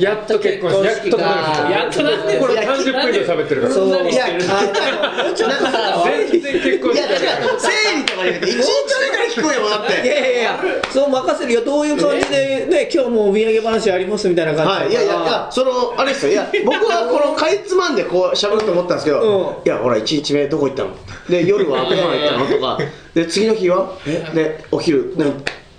[0.00, 2.24] やっと結婚式やっとやっとな。
[2.24, 6.96] んでこれ30分以上喋ってるからそういやあのちょっとさ全然結婚い。
[6.96, 8.64] や式だから整理とかじゃなくて一日
[9.00, 10.60] 目から聞こえよだっいてやいやいや。
[10.92, 11.64] そう任せるよ。
[11.64, 16.32] どういう感じでね今日もお土産話ありますみたいな感じはい、いやいやいやそのあれですよ。
[16.32, 19.66] いや僕はこのかいつまんでこう喋ると思ったんですけど、うん。
[19.66, 20.90] いやほら1日目どこ行ったの？
[21.28, 22.78] で夜はご飯行ったのとか。
[23.14, 23.96] で次の日は？
[24.34, 25.16] でお昼。
[25.16, 25.32] ね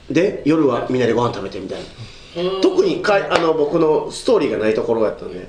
[0.10, 1.86] で夜はみんなでご飯食べてみたいな
[2.62, 5.48] 特にかいあの僕のストーリーがないところやったんで。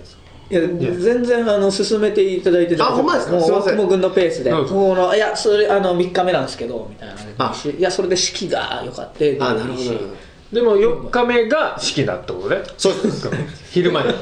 [0.48, 3.32] いや全然あの進めていただいてたあほんまですか？
[3.32, 3.74] もうすいません。
[3.74, 4.50] 大久保君のペースで。
[4.50, 7.54] どうぞこのいやそれあの3日目なんですけどみたいなあ。
[7.76, 10.10] いやそれで式がよかったあなるほどなるほど。
[10.52, 12.62] でも4日目が式だってことね。
[12.78, 13.28] そうです。
[13.72, 14.14] 昼間に。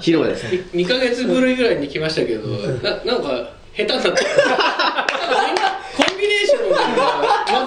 [0.00, 0.46] 昼間です。
[0.72, 5.75] 2ヶ月ぶりぐらいに来ましたけど、ななんか下手になってるコンビネーションが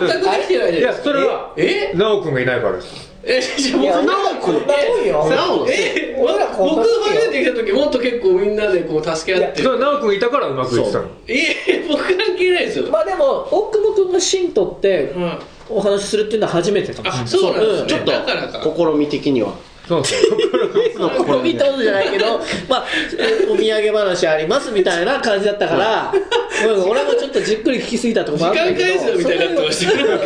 [0.08, 1.92] 全くできてないいやじゃないですかそれはえ？
[1.98, 3.10] 奈くんがいないからです。
[3.22, 4.54] えじゃあ僕なおくん。
[4.56, 5.30] こんなもんよ。
[5.30, 9.62] なおえ俺らこん僕な時よ初めて来た時もっと結構みんなでこう助け合って。
[9.64, 11.08] それ奈くんがいたからうまくいってたの。
[11.28, 15.40] え僕関係ないですよ、まあでも大久保君が信徒ってうん。
[15.72, 17.28] お話しするっていうのは初めてかもしれあない。
[17.28, 18.64] そうなんですね、ちょっとだからか。
[18.64, 19.54] 試み的には
[19.90, 21.00] そうそう。
[21.00, 21.10] の
[21.42, 22.38] 試み見たことじゃないけど、
[22.70, 22.86] まあ、
[23.50, 26.14] お土産話ありますみたいな感じだったから、
[26.68, 30.20] うん俺もちょっとじっくり聞きすぎたとこもあったけど、時間返すよみたいになってましたけどうん。
[30.20, 30.22] い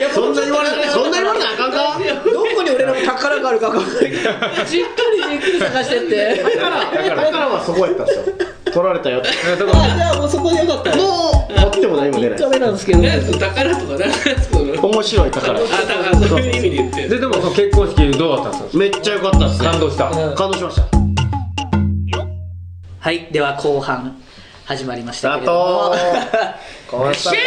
[0.00, 0.88] やそんな言われない。
[0.88, 2.00] そんな言われないあかんか？
[2.32, 4.30] どこに俺らの宝があるか分かんないけど、じっく
[4.72, 6.42] りじっくり探してって。
[6.56, 8.24] だからはそこやったんですよ。
[8.72, 9.28] 取られたよって。
[9.28, 9.72] だか。
[9.78, 10.90] らあじゃあもうそこでよかった。
[10.90, 10.96] よ。
[10.96, 12.38] もう持っても何も出ない。
[12.38, 13.02] 3日目なんですけど、
[13.38, 14.10] 宝とかなん
[14.78, 15.58] か面白い宝。
[15.58, 18.69] あだからそういう意味で言ってるででもその結婚式どうだったんですか？
[18.72, 19.68] めっちゃ良かったですね。
[19.68, 20.34] 感動した、うん。
[20.36, 20.82] 感動しました。
[23.00, 24.16] はい、では後半
[24.64, 25.94] 始まりましたあけれども。
[27.12, 27.40] 久しぶり。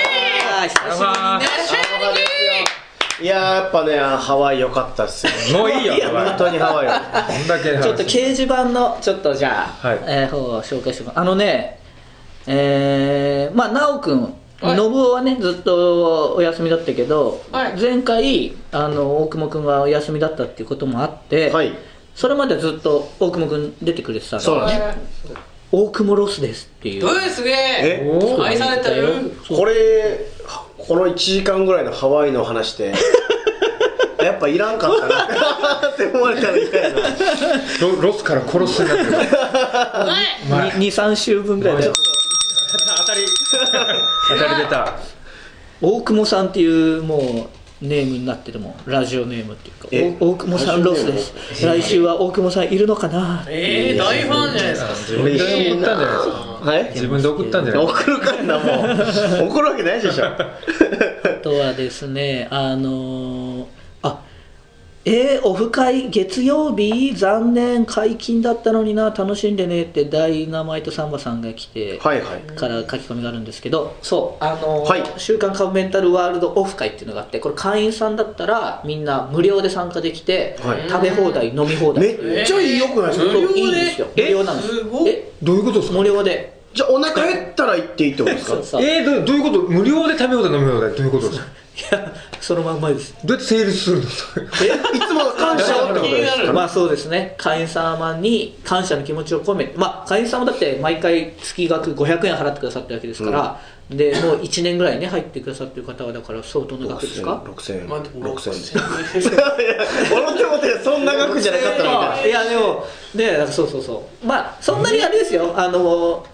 [3.22, 6.88] いやーやっぱねハワイ良かったっすよもういいよ本当にハワイ
[7.82, 10.00] ちょっと掲示板のちょっとじゃあ、はい。
[10.06, 11.80] えー方を紹介してもあのね
[12.48, 14.78] えー、まあ奈くんはい。
[14.78, 17.80] 信夫はねずっとお休みだったけど、はい。
[17.80, 21.74] 前回あの大久保君がお休みだったっていうこともあって、はい。
[22.16, 25.34] それまでずっと大久保君出てくれてたのそうなんです。
[25.72, 27.02] 大久保ロスですっていう。
[27.02, 28.20] どうですねえ。
[28.40, 29.32] 愛されてる。
[29.50, 30.28] これ
[30.78, 32.94] この1時間ぐらいのハワイの話で
[34.22, 35.90] やっぱいらんかったな。
[35.90, 37.00] って思われたら痛いな。
[37.82, 39.12] ロロスから殺すになってる。
[40.80, 41.92] 23週分ぐらいで
[42.98, 43.22] 当たり
[44.38, 44.94] 当たり出た。
[45.82, 47.50] 大久保さんっていうも
[47.82, 51.66] うネームになっててもラジオネームっていうか大久保さんロスです。
[51.66, 53.46] 来週は大久保さんいるのかな？
[53.50, 54.94] えー、大ファンじゃないですか。
[54.94, 56.34] 自分で送ったんじゃないですか。
[56.64, 57.88] はい自分で送ったんじゃない？
[57.88, 58.64] ですか送るかんなも
[59.44, 59.48] う。
[59.52, 60.26] 送るわけないでしょ。
[60.26, 60.36] あ
[61.44, 63.83] とはですねあのーあ
[65.06, 67.14] えー、オフ会月曜日？
[67.14, 72.42] 残念解禁だったのにな楽しんでねってダイナマイトサンバさんが来て、はいはい。
[72.56, 73.98] から書き込みがあるんですけど。
[74.02, 75.04] そうあのーはい。
[75.18, 80.90] 週刊カブメンタルワールドオフ会っていうのがあってこれ会員さんだったらみんな無料で参加できて、はい。
[80.90, 82.18] 食べ放題飲み放題。
[82.24, 83.26] めっちゃいいよくないですか？
[83.26, 83.60] 無料で？
[83.60, 84.08] いいんですよ。
[84.16, 85.32] 無料なんですすごいえ？
[85.44, 85.98] どういうことですか？
[85.98, 86.62] 無料で。
[86.74, 88.54] じゃあお腹減ったら行っていいってことですか？
[88.54, 88.82] そうそう。
[88.82, 89.62] いえー、どどういうこと？
[89.64, 91.46] 無料で食べ放題飲み放題どういうことですか？
[91.92, 93.16] やそのまんまです。
[93.24, 94.46] どうやって成立するんですかい
[95.00, 96.54] つも感謝ってことですか？
[96.54, 97.36] まあそうですね。
[97.38, 103.60] 会員様に感謝の気持ちを込めてまあ会員様だって毎回月額500円払ってくださってるわけですから、
[103.90, 108.52] でもう1年ぐらいね入ってくださってる方はだから相当の額ですか？6000円まあ6000
[109.16, 109.32] 円いや
[110.16, 114.26] 俺って思ってそんな額じゃなかったのみたいないやでもでそうそうそう。
[114.26, 115.54] まあそんなにあれですよ。
[115.58, 116.26] あの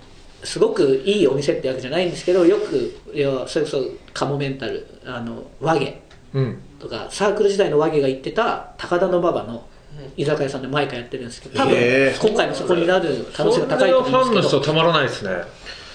[0.43, 6.01] すごくいいお店ってわけじゃないんですけどよくいやそれこそカモメンタルあの和芸
[6.33, 6.61] うん。
[6.79, 9.67] とかサークル時代の和芸が行ってた高田馬場の
[10.15, 11.75] 居酒屋さんで毎回やってるんですけど多分
[12.21, 15.31] 今回もそこになる可能性が高いと思それはファンのうんですけど人たまらないですね。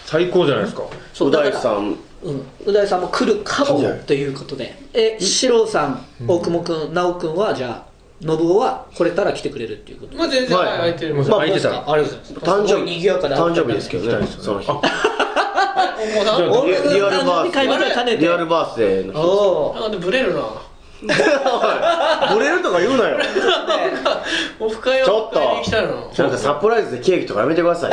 [0.04, 0.82] 最高じゃないですか。
[0.82, 1.96] うそうだから大さん。
[2.22, 4.76] うん、う大さんも来るかもということで。
[4.92, 7.93] え四郎さん大久保君直君はじゃあ
[8.26, 10.16] 信夫は来れたら来てくれるっていうこと。
[10.16, 10.68] まあ全然はい。
[10.78, 11.14] 空いてる。
[11.14, 11.68] まあ空いてた。
[11.70, 12.44] らありがとうございます。
[12.44, 14.26] 誕生すごい賑やかで誕生日ですけどね。
[14.26, 14.70] その日
[16.04, 17.52] リリアルバース。
[17.52, 18.18] 会話兼ねて。
[18.18, 20.40] リアルバースデーの日おおなんでブレるな
[21.06, 23.18] ブレるとか言うなよ。
[24.60, 27.92] オフ会をちょっとを迎えに来たのなんかサプライズでケーキとかやめてください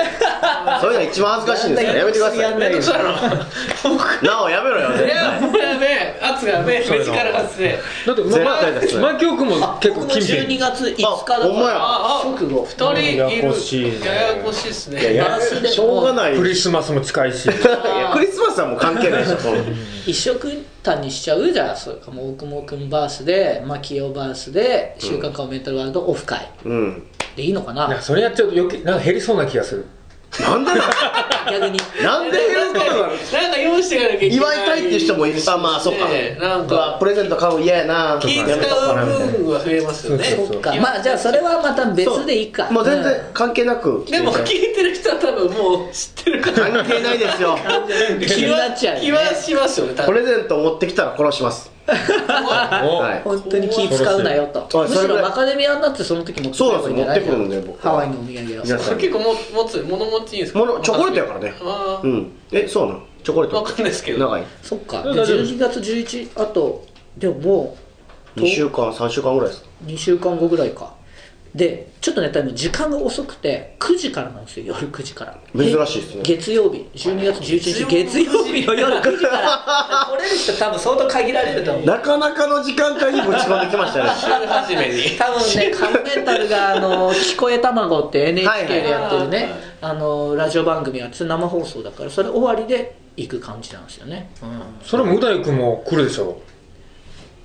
[0.81, 15.01] そういうの一番恥ずかしいんですからやめてくださいめんどくさいなおやめろよいやもうやべえ圧がやべえ目力がつってだって絶対ですま牧雄君も結構僕も12月5日だからあほんまや直後二人いるややこしいややこしいっすね
[15.67, 19.37] しょうがないクリスマスも近いしクリスマスはもう関係ないでしょ
[20.05, 26.47] 一色単にしちゃうじゃあそれかもう大久保君バースで牧雄バースで「週刊カモメンタルワールドオフ会。
[26.65, 27.03] うん」
[27.35, 27.87] でいいのかな？
[27.87, 29.85] なんかそれやっちゃうと余計なんか減りそうな気がする。
[30.39, 30.79] なんでな
[31.51, 31.79] 逆に。
[32.03, 36.07] なんで減ることがあるなんか用意していかなきゃいけない祝いたいっていう人もいるあまあそうか。
[36.07, 38.17] ねなんうわかプレゼント買うの嫌やな。
[38.21, 40.23] 気使やめとこうかなみたいなう分が増えますよね。
[40.23, 40.75] そうそうそっか。
[40.75, 42.69] まあじゃあそれはまた別でいいか。
[42.71, 42.85] もう。
[42.85, 44.05] 全然ん関係なく。
[44.09, 46.69] でも聞いてる人は多分もう知ってるから。
[46.69, 47.57] 関係ないですよ。
[48.27, 49.05] 気になっちゃうよね。
[49.07, 53.21] 気はしますよね多プ分レゼント持ってきたら殺します はい。
[53.23, 54.67] 本当に気使うなよと。
[54.87, 58.63] むしろアカデミアになってその時持ってくそうればいいんじゃないなんですよハワイのお土産を。
[58.63, 58.97] 皆さん。
[58.97, 60.59] 結構も持つ物持ちいいんですか？
[60.59, 61.53] ものチョコレートやからね
[62.03, 62.31] うん。
[62.51, 62.99] えそうなの？
[63.23, 63.57] チョコレート。
[63.57, 64.19] わかんないですけど。
[64.19, 64.43] 長い。
[64.63, 65.03] そっか。
[65.03, 66.83] でいや大丈夫12月11あと
[67.17, 67.77] でもも
[68.37, 69.61] う2週間3週間ぐらいです。
[69.63, 70.93] か2週間後ぐらいか
[71.55, 75.37] でちょっとね多分時間が遅くて9時からなんですよ夜9時から。
[75.53, 76.21] 珍しいですね。
[76.23, 80.07] 月曜日12月11日月曜日の夜9時から。
[80.09, 81.85] 来れる人多分相当限られると思う。
[81.85, 84.09] なかなかの時間帯にぶち込んできましたね。
[84.17, 96.39] 週初めに多分ね カモメンタルがあの聞こえ卵って NHK でやってるね、はいはいあのラジオ番組やって生放送だからそれ終わりで行く感じなんですよね、うん、それもう大君も来るでしょ。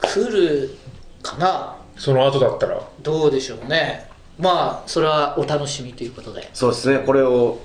[0.03, 0.77] 来る
[1.23, 2.81] かなその後だったら。
[3.03, 4.09] どうでしょうね。
[4.39, 6.49] まあそれはお楽しみということで。
[6.53, 7.03] そうですね。
[7.05, 7.59] これを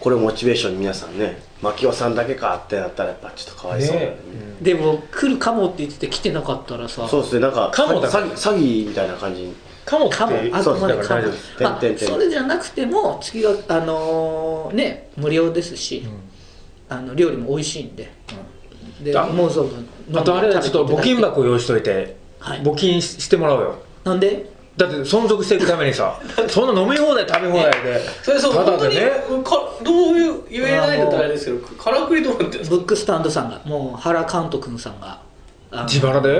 [0.00, 4.16] これをモチベーションに皆さんね牧雄さんだけかってなったらやっぱちょっとかわいそう、ね。
[4.62, 7.06] でも来るかもって言ってて来てなかったらさ。
[7.06, 7.40] そうですね。
[7.40, 9.54] なんかかもだ詐欺詐欺みたいな感じに。
[9.84, 10.36] かもかも。
[10.52, 11.22] あくまでだかも。
[11.60, 16.06] まあそれじゃなくても次があのーね無料ですし、
[16.88, 18.10] あの料理も美味しいんで、
[18.98, 19.04] うん。
[19.04, 22.62] であもうそ分あとあれちょっと募金箱用意しといて、はい。
[22.62, 23.74] 募金ししてもらおうよ。
[24.04, 24.50] なんで？
[24.76, 28.00] だって存続していくためにさ そんな飲み放題食べ放題で。
[28.22, 29.10] それそうただでね。
[29.44, 35.18] かどういう言えないのってあれですけどからくりどうなってるんですかブックスタンドさんがもう原監督さんが
[35.70, 36.30] あの自腹で？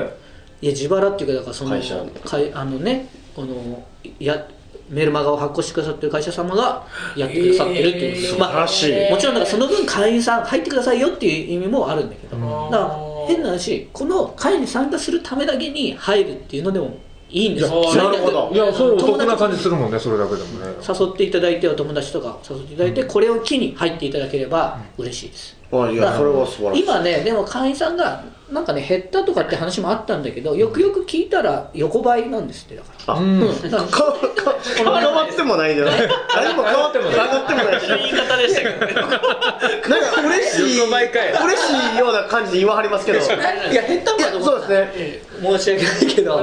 [0.63, 1.97] いや自腹っていうかだからその会社。
[2.25, 3.83] かいあのねこの
[4.19, 4.47] や
[4.89, 6.83] メルマガを発行してくださってる会社様が
[7.17, 9.11] やってくださってるっていう、えーまあ素晴らしい。
[9.11, 12.37] もちろんだからその分会員さん入ってくださいよっていう意味もあるんだけど、
[12.73, 17.69] だから変な話この会に参加するためだけに入るっていうのでもいいんです。
[17.97, 18.51] なるほど。
[18.53, 20.67] いやそうお得な感じするもんねそれだけでもね。
[20.87, 26.83] 誘っていただいてお友達とか誘っていただいてこれを機に入っていただければ嬉しいです、あいやそれは素晴らしい。
[26.83, 33.15] 今ねでも会員さんがなんかね減ったとかって話もあったんだけどよくよく聞いたら横ばいなんですってだから。
[33.15, 33.39] あ、うん。
[33.39, 36.09] 変わってもないじゃない。
[36.35, 37.15] 何も変わってもない。
[37.15, 37.81] 変わってもない。
[37.81, 40.79] し言い方でしたけどねなんか嬉しい。
[40.79, 43.19] 横ばいかい嬉しいような感じで言わはりますけど。
[43.19, 45.23] いいや減ったのかと思ったそうですね。
[45.41, 46.39] 申し訳ないけど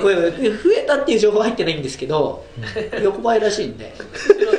[0.00, 0.10] 増
[0.76, 2.44] えたっていう情報入ってないんですけど
[3.02, 3.92] 横ばいらしいんで。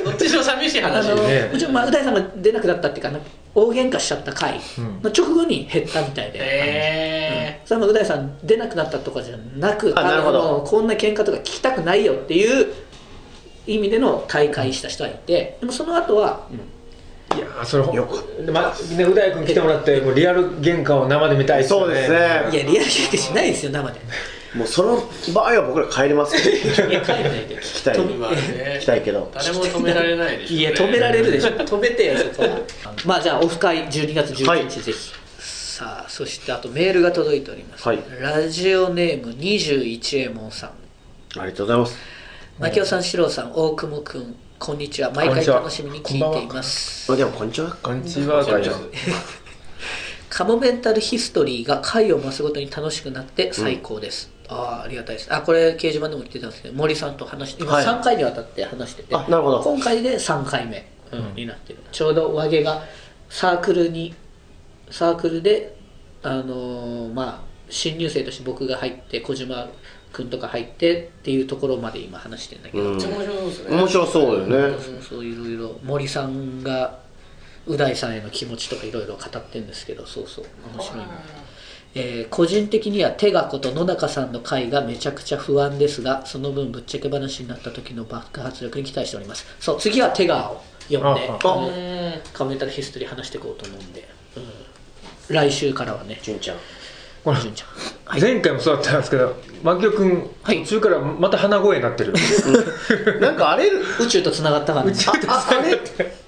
[0.04, 1.50] どっちにしろ寂しいあ話のね。
[1.52, 3.10] もちろんまあう大さんが出なくなったっていうか
[3.54, 4.60] 大喧嘩しちゃった回
[5.02, 10.58] の直後に減ったみたいで、へそれもう大さん出なくなったとかじゃなくあなるほど。
[10.60, 12.72] のこんな喧嘩とか聞きたくないよっていう
[13.66, 16.46] 意味での大会した人はいてでもその後は、
[17.34, 22.16] いやーそれほよかっまねう大君来てもらってもうリアル喧嘩を生で見たいっすよそうですね。
[22.52, 24.00] いやリアル喧嘩しないですよ生で
[24.54, 26.90] もうその場合は僕ら帰りますけど。
[26.90, 27.94] いや帰らないで聞きたい。
[27.96, 28.38] とーまあね。
[28.76, 29.30] 聞きたいけど。
[29.34, 30.60] 誰も止められないでしょうね。
[30.60, 31.50] いや止められるでしょ。
[31.56, 32.58] 止めてよそこは。
[33.06, 34.68] まあじゃあオフ会12月11はい。
[34.68, 34.98] 日ぜひ、
[35.38, 37.98] さあそしてあとメールが届いております、はい。
[38.20, 40.70] ラジオネーム21エモンさん。
[40.70, 41.96] ありがとうございます。
[42.58, 45.10] 牧雄さん、四郎さん、大久保くん、こんにちは。
[45.12, 45.56] 毎回こんにちは。
[45.56, 47.10] 楽しみに聞いています。
[47.10, 47.74] あでもこんにちは。
[47.82, 48.44] こんにちは。
[48.44, 48.76] こんにちは。
[50.28, 54.30] カモメンタルヒストリーが回を増すごとに楽しくなって最高です。
[54.52, 55.34] ああ、ありがたいです。
[55.34, 57.84] あ、これ掲示板でも言ってたんですけど、森さんと話して、今はい。
[57.84, 59.62] 3回にわたって話してて、あなるほど。
[59.62, 61.78] 今回で3回目、うんになってる。
[61.90, 62.82] ちょうど和毛が
[63.28, 64.14] サークルに、
[64.90, 65.76] サークルで、
[66.22, 69.68] あのーまあ、新入生として僕が入って、小島
[70.12, 72.96] 君とか入ってっていうところまで今話してるんだけど、うん。
[72.96, 73.76] めっちゃ面白そうですね。
[73.76, 74.78] 面白そうよね。
[74.78, 75.78] そうそういろいろ。
[75.82, 77.00] 森さんが
[77.66, 80.44] う大さんへの気持ちとかいろいろ語ってるんですけどそうそう。
[80.74, 81.08] 面白いな、
[81.94, 89.44] えー個人的には手がこと野中さんの回がめちゃくちゃ不安ですがその分ぶっちゃけ話になった時の爆発力に期待しております。
[89.60, 91.54] そう次は手がを読んでああ。
[91.56, 96.18] うんカメンタルヒストリー話していこうと思うんで、うん、来週からはね。
[96.22, 96.56] 純ちゃん。
[97.24, 98.20] これ純ちゃん。
[98.20, 100.62] 前回もそうだったんですけど牧雄君はい。
[100.64, 102.14] 途中からまた鼻声になってる。
[103.20, 104.94] なんかアレル宇宙とつながったから、 ね、
[105.28, 105.80] ああれ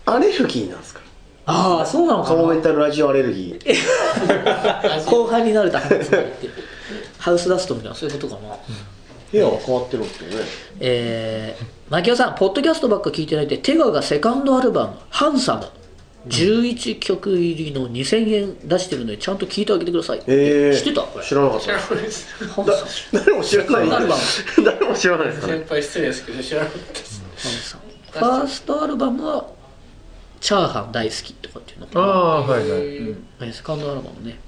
[0.06, 1.00] アレルギーなんですか？
[1.46, 5.04] ああそうなのかカモメなンタルラジオアレルギー。
[5.10, 6.46] 後半になると鼻つながって。
[6.46, 6.52] る
[7.18, 8.56] ハウスダストみたいなそういうことかな、
[9.32, 10.44] 部屋は変わってるんですけどね。
[10.80, 15.66] えー、牧雄さんポッドキャストばっか聞いてないでテガがセカンドアルバム「ハンサム」
[16.28, 21.02] 11曲入りの2000円出してるのでちゃんと聞いてあげてください、えー、知ってた？
[21.02, 22.26] これ知らなかった知らないです。
[22.44, 23.24] ハンサム。
[23.24, 23.88] 誰も知らない。
[24.64, 25.52] 誰も知らないですかね。
[25.58, 27.22] 先輩失礼ですけど知らなかったです。
[27.36, 27.82] ハンサム。
[28.10, 29.46] ファーストアルバムは
[30.44, 32.04] 「チャーハン大好き」とかっていうのかな。
[32.04, 32.98] ああはいはい。
[32.98, 33.26] うん。
[33.40, 34.38] えセカンドアルバムね。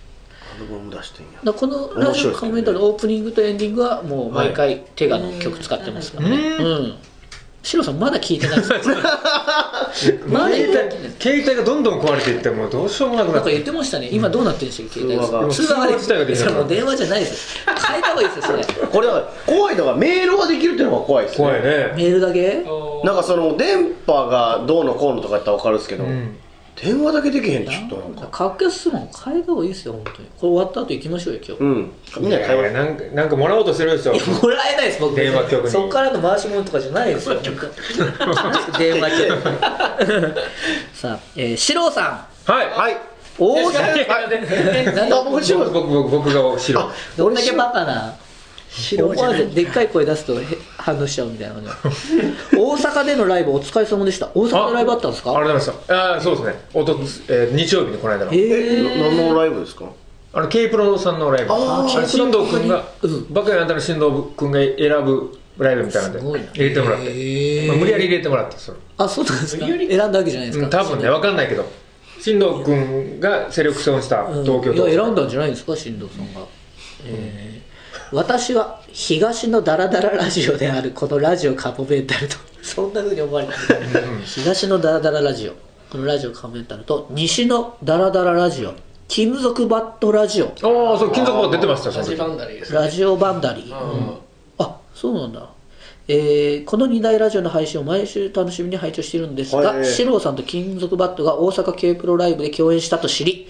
[0.54, 1.40] アルバム出してんや。
[1.42, 6.36] だこのラジオカメンタルのオープニングとエンディングはもう毎回テガの曲使ってますからね。
[6.36, 6.94] うん
[7.66, 8.68] シロさんまだ聞いてないです。
[8.70, 8.78] か
[10.28, 13.38] まだ聞いてない携帯がどんどん壊れていってもうどうしようもなくなって。
[13.38, 14.08] なんか言ってましたね。
[14.12, 15.26] 今どうなってるんでしたっけ携帯。
[15.26, 15.52] 通話が。
[15.52, 15.86] 通話が。
[15.86, 16.24] 通話自体が。
[16.26, 17.74] できないそれもう電話じゃないですよ。
[17.88, 18.86] 変えた方がいいですよそれ。
[18.86, 21.44] これは怖いのがメールができるっていうのが怖いですね。
[21.44, 21.68] 怖いね。
[21.96, 22.64] メールだけ
[23.02, 26.38] なんかその電波がどうのこうのとかやったら分かるんですけど、うん
[26.76, 28.26] 電話だけできへんちょっとなんか。
[28.30, 30.16] 格安するの変えた方がいいですよ本当に。
[30.16, 31.62] これ終わった後行きましょうよ今日。
[31.62, 31.92] うん。
[32.20, 34.12] みんなで会話なんかなんかもらおうとしてるでしょ。
[34.12, 35.70] もらえないです僕電話局に。
[35.70, 37.40] そっからの回し物とかじゃないですよ。
[38.78, 39.42] 電話局。
[40.92, 42.52] さあ、えー、シロさん。
[42.52, 42.68] はい。
[42.68, 42.96] はい。
[43.38, 48.14] 大阪やいやなんだ僕白い僕僕僕が白どんだけバカな
[48.98, 50.44] 思わずでっかい声出すとへ
[50.76, 51.62] 反応しちゃうみたいなね
[52.52, 54.30] 大阪でのライブお疲れ様でした。
[54.34, 55.30] 大阪でライブあったんですか？
[55.36, 56.54] ありがとうございましたああそうですね。
[56.74, 58.32] おとつ、えー日曜日にこの間の。
[58.32, 59.86] ええー、な何のライブですか？
[60.32, 61.52] あの K プロさんのライブ。
[61.52, 63.32] あーあの進藤君がうん。
[63.32, 67.68] バカやあんたの進藤君が選ぶライブみたいなんで入れてもらって、へー。
[67.68, 68.78] まあ、無理やり入れてもらってそれ。
[68.98, 69.66] あそうなんですか？
[69.66, 70.66] 選んだわけじゃないですか？
[70.66, 71.64] うん多分ね分かんないけど。
[72.20, 74.44] 進藤君がセレクションしたうん。
[74.44, 75.76] 東京いや選んだんじゃないですか？
[75.76, 76.40] 進藤さんが、
[77.06, 77.55] えー
[78.12, 83.56] 私は東のダラダララジオであるこのラジオカモメンタルと そんな風に思われてる。
[84.24, 85.52] 東のダラダララジオ。
[85.90, 88.74] このラジオカモメンタルと西のダラダララジオ。
[89.08, 90.46] 金属バットラジオ。
[90.46, 90.48] あ
[90.94, 92.78] あそう金属バット出てましたそラジバンダリーですね。
[92.78, 94.14] ラジオバンダリー、うん。
[94.58, 95.48] あそうなんだ。
[96.08, 99.84] えーこの2大ラジオの配信を毎週楽しみに拝聴しているんですが、はい。
[99.84, 103.48] 四郎さんと金属バットが大阪 K プロライブで共演したと知り、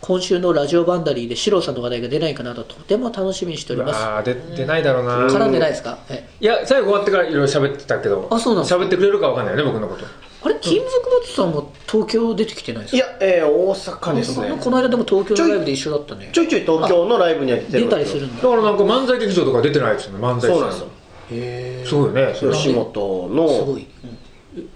[0.00, 3.96] 今週のラジオバンダリーで四郎さんの話題が出ないかなととても楽しみにしております。
[4.00, 5.26] ああ出出ないだろうな。
[5.26, 5.98] 絡んでないですか？
[6.08, 8.28] えいや最後終わってからいろいろ喋ってたけど。
[8.30, 10.06] あそうなん喋ってくれるか分かんないよね僕のこと。
[10.44, 10.54] あれ？
[10.60, 12.96] 金属バットさんも東京出てきてないですか？
[12.96, 14.56] いや、えー、大阪ですね。
[14.60, 16.30] この間でも東京のライブで一緒だったね。
[16.32, 18.42] ちょいちょい東京のライブには出てる出たりするんだ。
[18.42, 20.88] だからなんか漫才劇場とか出てないですよね漫才師そうなんですよ。
[21.30, 23.86] へそうよね吉本すのごい、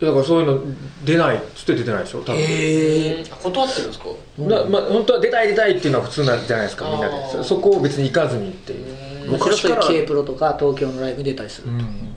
[0.01, 0.61] だからそういうの
[1.05, 2.37] 出ないっつって出てないでしょ多分。
[2.37, 4.07] へえあ断ってるんですか？
[4.39, 6.89] なまあ本当は出たい出たいっていうのは普通なんじゃないですか。
[6.91, 7.01] みん。
[7.01, 9.13] なでそそこを別に行かずにっていう。
[9.31, 11.69] 昔から K プロとか東京のライブに出たりする、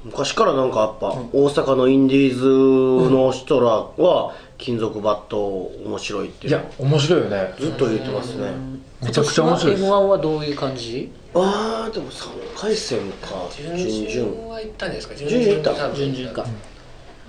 [0.03, 3.67] 昔からなんかやっぱ大阪のインディーズの人ら
[4.03, 5.37] は金属バット
[5.85, 7.53] 面白いっていや面白いよね。
[7.59, 8.51] ずっと言ってますね。
[9.03, 9.83] めちゃくちゃ面白いです。
[9.85, 11.11] M1 はどういう感じ？
[11.35, 13.47] ああでも3回戦か。
[13.55, 15.15] 準準々々は行ったんですか？
[15.15, 15.73] 準々行った。
[15.75, 15.95] 多分。
[16.13, 16.45] 準々か、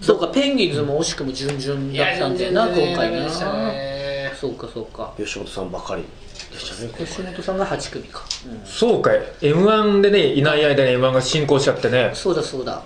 [0.00, 5.14] そうかペンギンズも惜しくも準々だったんだよな今回なそうかそうか。
[5.16, 6.04] 吉本さんばかり
[6.52, 8.22] でしたね吉本さんが8組か、
[8.64, 9.22] そうかい。
[9.42, 12.10] m 1でねいない間に m 1が進行しちゃってね。
[12.14, 12.82] そうだそうだ。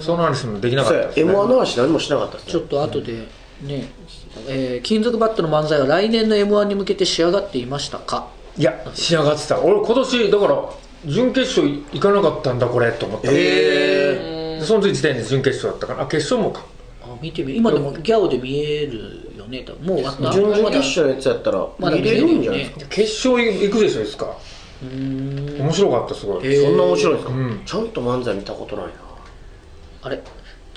[0.00, 1.32] その話もできなかったですね。
[1.32, 2.42] M1 の話何もしなかったね。
[2.46, 3.26] ちょっと後で
[3.62, 3.90] ね、
[4.48, 8.28] えー金属バットの漫才は来年の m 1に向けて仕上がっていましたか？
[8.56, 9.60] いや仕上がってた。
[9.60, 10.64] 俺今年だから
[11.04, 13.28] 準決勝行かなかったんだこれと思った。
[13.30, 16.02] えでその時点で準決勝だったから。
[16.02, 16.64] あ決勝もか。
[17.02, 19.64] あ見てみ今でもギャオで見えるよね。
[19.82, 22.86] もう終わった準々決勝のやつやったらまだ見れるんじゃないですか？
[22.88, 24.36] 決勝行くでしょいつか。
[24.82, 25.60] うーん。
[25.60, 26.62] 面白かったすごい、へー。
[26.64, 27.62] そんな面白いんですか、うん。
[27.64, 28.92] ちゃんと漫才見たことないな。
[30.02, 30.20] あれ？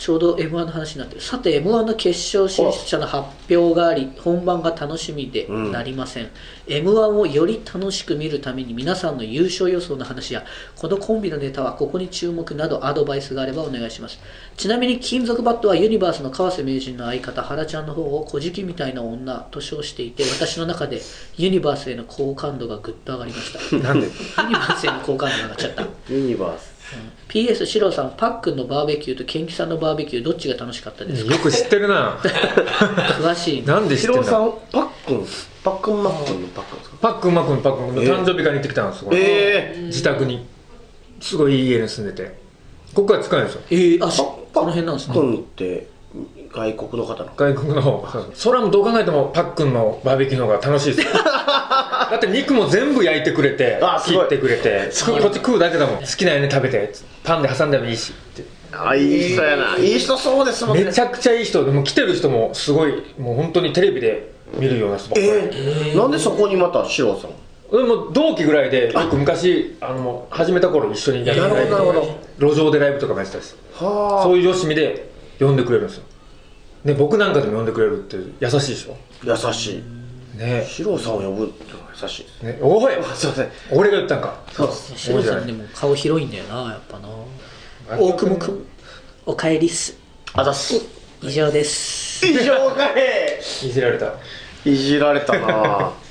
[0.02, 1.22] ちょうど m 1の話になってる。
[1.22, 6.30] さて m 1の決勝進出者の発表があり本番が楽しみでなりません、
[6.68, 10.44] m 1をより楽しく見るために皆さんの優勝予想の話や
[10.76, 14.18] このコンビのネタはここに注目などアドバイスがあればお願いします。
[14.58, 21.00] ちなみに金属バットはユニバースの川瀬名人の相方原ちゃんの方を小じきみたいな女と称していて私の中で
[21.38, 23.76] ユニバースへの好感度がぐっと上がりました。
[23.76, 24.08] ユニなんで？
[24.08, 25.86] バースへの好感度が上がっちゃった。
[26.12, 26.71] ユニバース
[27.30, 31.34] PS シローさんパックンのバーベキューとケンキさんのバーベキューどっちが楽しかったですか？
[31.34, 32.18] よく知ってるな。
[32.22, 33.76] 詳しいな。
[33.76, 35.26] なんで知ってんださんパックン？
[35.64, 36.98] パックンマックンのパックンですか？
[37.02, 38.18] パックンマックンパックンのえー。
[38.18, 40.46] 誕生日会に行ってきたんですよ、ええ自宅に。
[41.20, 42.40] すごいいい家に住んでて。
[42.94, 43.62] ここから近いんですよ。
[43.70, 44.24] えー、あしパ
[44.62, 45.88] この辺なんですパックねンって
[46.54, 47.32] 外国の方なの。
[47.36, 51.08] 外国のそれはもうどう考えてもパックンのバーベキューの方が楽しいです。
[51.08, 55.96] よ だって肉も全部焼いてくれて切ってくれてこっち食うだけだもん。
[56.00, 56.92] 好きなように食べて
[57.24, 58.44] パンで挟んでもいいしって。
[58.74, 59.78] あいい人やな。
[59.78, 60.86] いい人そうですもんね。
[60.86, 67.32] めちゃくちゃいい人でも来てる人もすごいもう本当にテレビで見るような人ばっかり、えー、なんでそこにまたシロさん？
[67.72, 72.20] でも同期ぐらいでよく昔あの始めた頃一緒にやるほどなるほど。
[72.50, 76.04] 路上でライブとかもやってたしはそういうよしみで呼んでくれるんですよ
[76.84, 78.98] ね僕なんかでも呼んでくれるって優しいでしょ？
[79.24, 79.72] 優し
[80.36, 80.38] い。
[80.38, 80.66] ね。
[80.68, 81.64] シロさんを呼ぶって
[82.02, 82.42] 優しいです。
[82.44, 82.60] ね。
[82.62, 82.94] おい！
[83.16, 83.50] すいません。
[83.72, 84.40] 俺が言ったんか？
[84.54, 84.94] そうです。
[84.98, 87.08] シローさんでも顔広いんだよなやっぱな。
[87.98, 88.52] 大久保く。
[88.52, 88.66] ん
[89.26, 89.96] おかえりっす。
[90.34, 90.82] あざっす。
[91.22, 92.26] 以上です。
[92.26, 93.68] 以上かい。
[93.68, 94.14] いじられた。
[94.66, 95.92] いじられたな。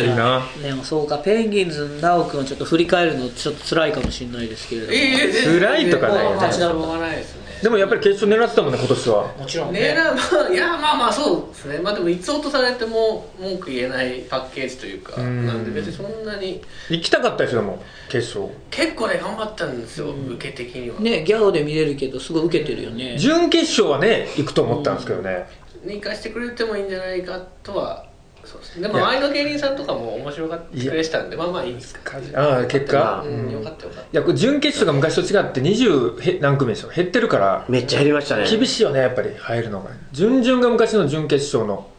[0.00, 0.42] いいな。
[0.60, 9.34] でもそうかペンギンズ直君はちょっと振り返るのちょっと辛いかもしれないですけれども、ええ辛いとかないよねしょうがないですねでもやっぱり決勝狙ってたもんね今年は。
[9.36, 9.72] もちろん。
[9.72, 11.78] ねねまあいやまあまあそうですね。
[11.78, 15.46] まあでもいつ落とされても文句言えないパッケージというかん。
[15.46, 16.62] なんで別にそんなに。
[16.90, 23.18] 行きたかったでしょでも決勝結構ね頑張ったんですよ、受け的には、ねギャオで見れるけどすごい受けてるよね。
[23.18, 25.46] 準決勝はね行くと思ったんですけどね。
[25.84, 28.06] に行かしてくれてもいいんじゃないかとは
[28.54, 28.88] そうですね。
[28.88, 29.04] でいや。
[29.04, 33.24] も周りの芸人さんとかも面白がってくれてたんでまあまあいいんですかああ結果？
[33.26, 33.50] うん。
[33.50, 38.48] よかったよかっいやこれ準決勝が昔と違って20へ何組でしょ減ってるからめっちゃ減りましたね。
[38.48, 41.90] 厳しいよねやっぱり入るのが準々が昔の準決勝の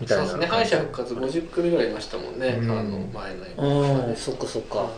[0.00, 0.24] みたいな。
[0.24, 0.56] たそうですね。
[0.56, 2.70] 敗者復活50組ぐらいいましたもんね、うん。
[2.70, 4.16] あの前のうん。
[4.16, 4.90] そっかそっか。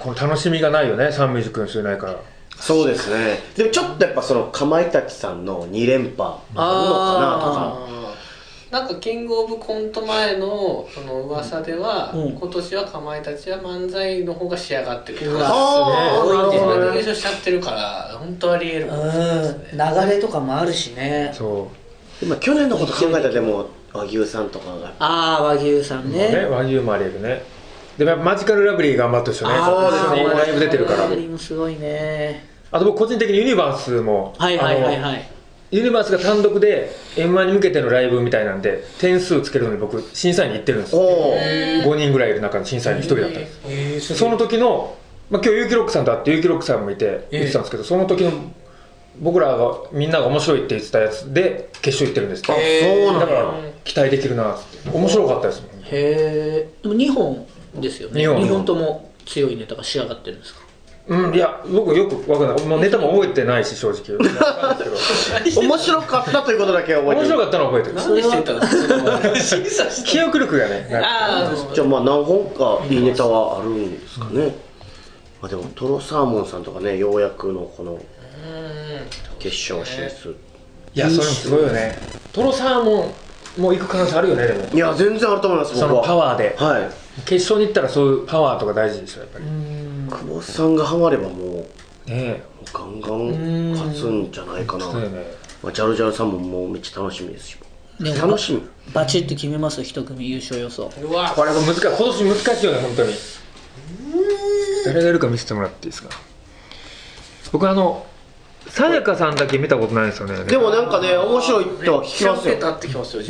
[0.00, 2.16] この楽しみがないよねサンミュージックの人いないから。
[2.58, 3.38] そうですね。
[3.54, 7.95] でもちょっとやっぱそのかまいたちさんの2連覇あるのかなとか
[8.70, 12.32] なんかキングオブコント前のその噂では、うん。
[12.32, 16.98] 今年はかまいたちは漫才の方が仕上がってるうわあーすごいね自分で優なるほどね。
[16.98, 20.06] 勝しちゃってるから本当ありえるかもん。
[20.06, 21.30] 流れとかもあるしね。
[21.32, 21.70] そ
[22.20, 24.92] 今去年のこと考えたらでも和牛さんとかが。
[24.98, 26.28] ああ和牛さんうね。
[26.30, 27.42] ね和牛もありえるね。
[27.96, 29.54] でもやっぱマジカルラブリー頑張ってる人ね。
[29.54, 30.34] あそうですね。
[30.34, 30.98] ライブ出てるから。
[31.04, 32.44] ラブリーもすごいね。
[32.72, 35.35] あと僕個人的にユニバースもはいはいはいはい
[35.70, 40.94] ユニバースが単独で m 1に向けてのライブみたいなんで点数つけるのに僕審査員に行ってるんです。
[40.94, 44.08] よおお5人ぐらいいる中の審査員の1人だったんです。
[44.10, 44.96] でその時の、
[45.30, 48.30] まあ、今日結城ロックさんと会って結城ロックさんもいて言ってたんですけど、その時の
[49.18, 52.42] 僕らがみんなが面白いって言ってたやつで決勝行ってるんです。
[52.42, 53.26] ってそうなんだ。
[53.26, 54.90] だから期待できるなって。
[54.90, 57.46] 面白かったですもんへえでも2本
[57.80, 58.20] ですよね。
[58.20, 58.42] 二本。
[58.44, 60.65] 2本とも強いネタが仕上がってるんですか？
[61.08, 62.66] うんいや僕よく分かんない。
[62.66, 64.18] もうネタも覚えてないし正直。
[65.56, 67.28] 面白かったということだけは覚えてる。
[67.28, 67.94] 面白かったのは覚えてる。
[67.94, 68.66] なんでしてたんで
[69.40, 70.88] すか審査して記憶力がね。
[70.90, 74.56] なんかああじゃあまあ何本かいいネタはあるんですかね、
[75.40, 77.98] まあ、でもトロサーモンさんとかねようやくのこの
[79.38, 80.36] 決勝進出。
[80.92, 81.98] いやそれもすごいよね。
[82.32, 83.12] トロサーモ
[83.58, 84.68] ンも行く可能性あるよねでも。
[84.72, 85.88] いや全然あると思います僕は。
[85.88, 86.56] そのパワーで。
[86.58, 86.90] はい。
[87.24, 89.44] 決勝に行ったらそういうパワーとか大事ですよやっぱり
[90.06, 91.66] 久保さんがハマればも
[92.06, 92.42] うね。
[92.72, 95.36] ガンガン勝つんじゃないかな、ね。
[95.62, 97.58] まあ、ジャルジャルさんももうめっちゃ楽しみですよ。
[98.00, 98.62] でも楽しみ。
[98.92, 100.90] バチッと決めます一組優勝予想。
[101.02, 101.80] うわこれが難しい。
[101.80, 103.14] 今年難しいよね本当に。
[104.84, 106.10] 誰がいるか見せてもらっていいですか？
[107.52, 108.06] 僕あの
[108.68, 110.44] さやかさんだけ見たことないんですよね。
[110.44, 112.54] でもなんかね面白いとは聞きますよ。
[112.54, 113.22] 桁ってきますよ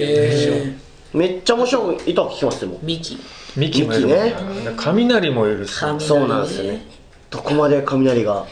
[1.16, 2.78] めっちゃ面白いとは聞きますよも。
[2.82, 3.18] ミキ？
[3.56, 4.72] ミキもいるもんミね。
[4.76, 5.80] 雷もいるし。
[5.80, 6.04] 雷。
[6.04, 6.82] そうなんですよね。
[7.30, 8.44] どこまで雷が。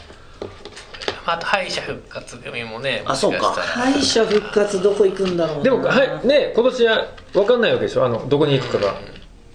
[1.27, 3.51] あと敗者復活組もねあそうか。
[3.51, 5.63] 敗者復活どこ行くんだろうな。
[5.63, 8.05] でもはいね今年は分かんないわけでしょ？
[8.05, 8.95] あのどこに行くかが。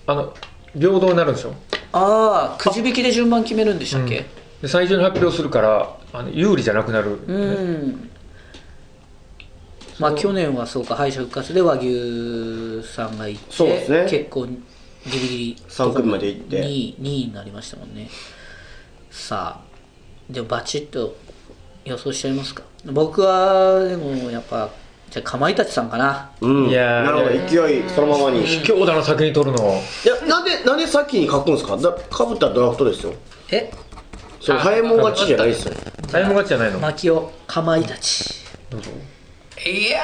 [0.06, 0.34] あの
[0.78, 1.54] 平等になるんでしょ？
[1.92, 4.24] ああくじ引きで順番決めるんでしたっけ？
[4.62, 8.09] で最初に発表するからあの有利じゃなくなる、うん、
[10.00, 14.06] まあ去年はそうか敗者復活で和牛さんがいてそうですね。
[14.10, 14.58] 結構ギ
[15.06, 16.62] リギリ三組まで行って。
[16.62, 18.08] 2位2位になりましたもんね。
[19.10, 21.16] さあでもバチッと
[21.84, 22.62] 予想しちゃいますか。
[22.86, 24.70] 僕はでもやっぱ
[25.10, 26.30] じゃあかまいたちさんかな。
[26.40, 26.68] うん。
[26.68, 27.04] いやー。
[27.04, 27.30] なるほど。
[27.48, 28.42] 勢いそのままに。
[28.42, 29.64] い卑怯だな先に取るの。
[30.04, 31.76] やなんでなんで先に書くんですか？
[31.76, 33.12] だかぶったらドラフトですよ。
[33.50, 33.70] え？
[34.40, 35.74] それ早いもん勝ちじゃないですよ。
[36.10, 36.78] タイム勝ちじゃないの？
[36.78, 38.24] 牧雄かまいたち
[39.66, 40.00] いや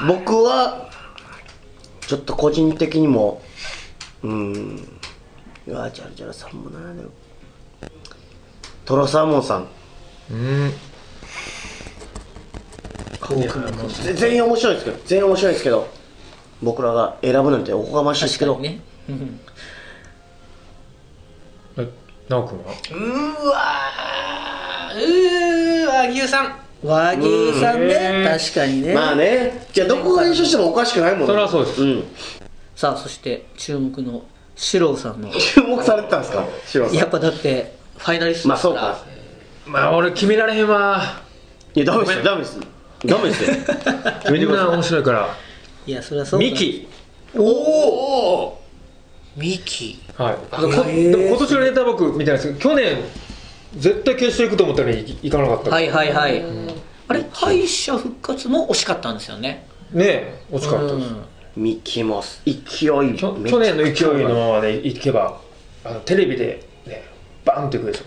[0.00, 0.90] ー僕は
[2.00, 3.40] ちょっと個人的にも
[4.22, 5.00] うーん
[5.66, 7.10] うわジャルジャルさんもなでも。
[8.84, 9.68] トロサーモンさん。
[10.30, 10.70] うん。
[14.02, 15.86] ぜ全員面白いですけど全員面白いですけど
[16.62, 18.82] 僕らが選ぶなんておこがましいですけど、確かにね。
[19.10, 19.40] うん。
[21.76, 21.88] え
[22.28, 22.72] 直君は？
[22.72, 27.94] うーわーうー和牛さん和牛さんね。
[27.94, 28.38] うん。
[28.38, 28.94] 確かにね。
[28.94, 29.66] まあね。
[29.72, 31.26] じゃあどこが優勝してもおかしくないもんね。
[31.26, 31.84] それはそうです。
[31.84, 32.04] ん。
[32.76, 34.22] さあそして注目の
[34.54, 35.30] 四郎さんの。
[35.30, 36.44] 注目されてたんですか？
[36.66, 36.96] シロさん。
[36.96, 39.04] やっぱだってファイナリストまあですから、そうか。
[39.66, 41.02] まあ俺決められへんわ
[41.74, 42.22] いやダメですよ。
[42.24, 42.60] ダメです。
[43.04, 43.50] ダメですよ。
[44.32, 45.28] みんな面白いから。
[45.86, 46.46] いやそれはそうだ。
[46.46, 46.88] ミキ。
[47.36, 48.58] おお
[49.36, 50.00] ミキ。
[50.16, 50.60] はい。
[50.60, 52.98] でも今年のネタ僕見てないですけど去年
[53.78, 55.70] 絶対決勝行くと思ったのに行行かなかった。
[55.70, 56.42] はいはいはい。
[57.08, 59.66] あれ敗者復活も惜しかったんですよね。
[59.92, 61.08] ねえ惜しかったです。
[61.56, 61.62] うん。
[61.62, 62.56] ミキモス勢い
[63.16, 65.40] 去年の勢いのままで行けば
[65.84, 67.02] あのテレビでね
[67.44, 68.04] バンっていくでしょ。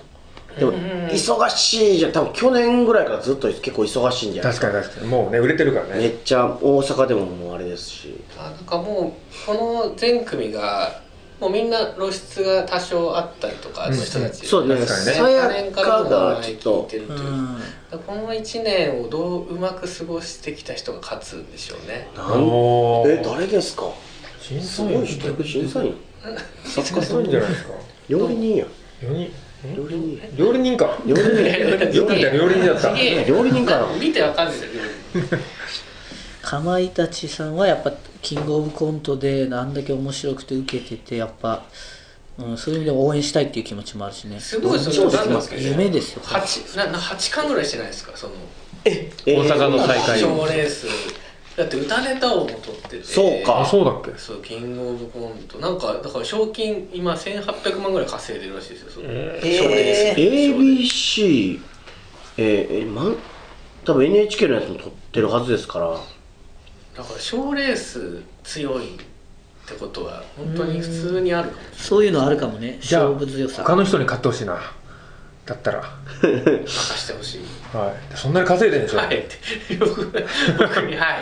[0.59, 2.11] でも忙しいじゃん。
[2.11, 5.07] 多分去年ぐらいからずっと結構忙しいんじゃない確かに確かに。
[5.07, 5.95] もうね売れてるからね。
[5.95, 8.21] めっちゃ大阪でももうあれですし。
[8.37, 11.01] あなんかもうこの全組が
[11.41, 14.75] もうみんな露出が多少あったりとかの人たち、そうね。
[14.75, 15.11] 確かにね。
[15.13, 17.13] さやかがちょっと聞いてると。
[17.13, 17.57] いううん。
[17.57, 22.07] だからこの1年をどううまく過ごしてきた人が勝つんでしょうね。
[22.15, 23.91] なんえ誰ですか？
[24.39, 25.97] 審すごい人審査員？
[26.63, 27.73] 作家さんじゃないですか。
[28.07, 28.65] 料理人や。
[29.01, 29.33] 4人。
[29.75, 30.21] 料理人。
[30.37, 30.99] 料理人か。
[31.07, 31.31] 料理人。
[31.91, 32.89] よく見たら料理人だった。
[33.25, 33.87] 料理人かな？
[33.99, 34.59] 見てわかんない。
[34.59, 35.39] ですよ
[36.43, 41.63] かまいたちさんはやっぱキングオブコントであんだけ面白くて受けててやっぱ、
[42.37, 44.39] うん、そういう意味でも応援したいっていう気持ちもあるしね。
[44.39, 45.55] すごいですどよっちもですけ？
[45.57, 46.21] ね夢ですよ。
[46.23, 48.15] 8なな8巻ぐらいしてないですか？
[48.15, 48.33] その
[48.85, 50.19] え大阪の大会。
[50.19, 50.87] 賞レース。
[51.57, 53.03] だって歌ネタ王も取ってて。
[53.03, 53.61] そうか。
[53.61, 54.17] あそうだっけ？
[54.17, 58.91] そうキングオブコントなんかだから賞金今1800万ぐらい稼いでるらしいですよ。
[58.91, 60.19] そのえ賞レース。
[60.19, 61.59] ABC
[62.37, 63.17] えー、えまん
[63.83, 65.99] 多分 NHK のやつも撮ってるはずですから
[66.95, 68.99] だから賞レース強いっ
[69.65, 72.77] てことは本当に普通にあるかもしそういうのあるかもね。
[72.81, 73.63] じゃあ勝負強さ。
[73.63, 74.59] 他の人に買ってほしいな。
[75.45, 75.83] だったら。
[76.21, 77.41] 任してほしい。
[77.75, 78.17] はい。
[78.17, 78.99] そんなに稼いでるんでしょ。
[78.99, 79.17] はい。
[79.17, 79.37] って
[79.79, 81.15] 僕僕には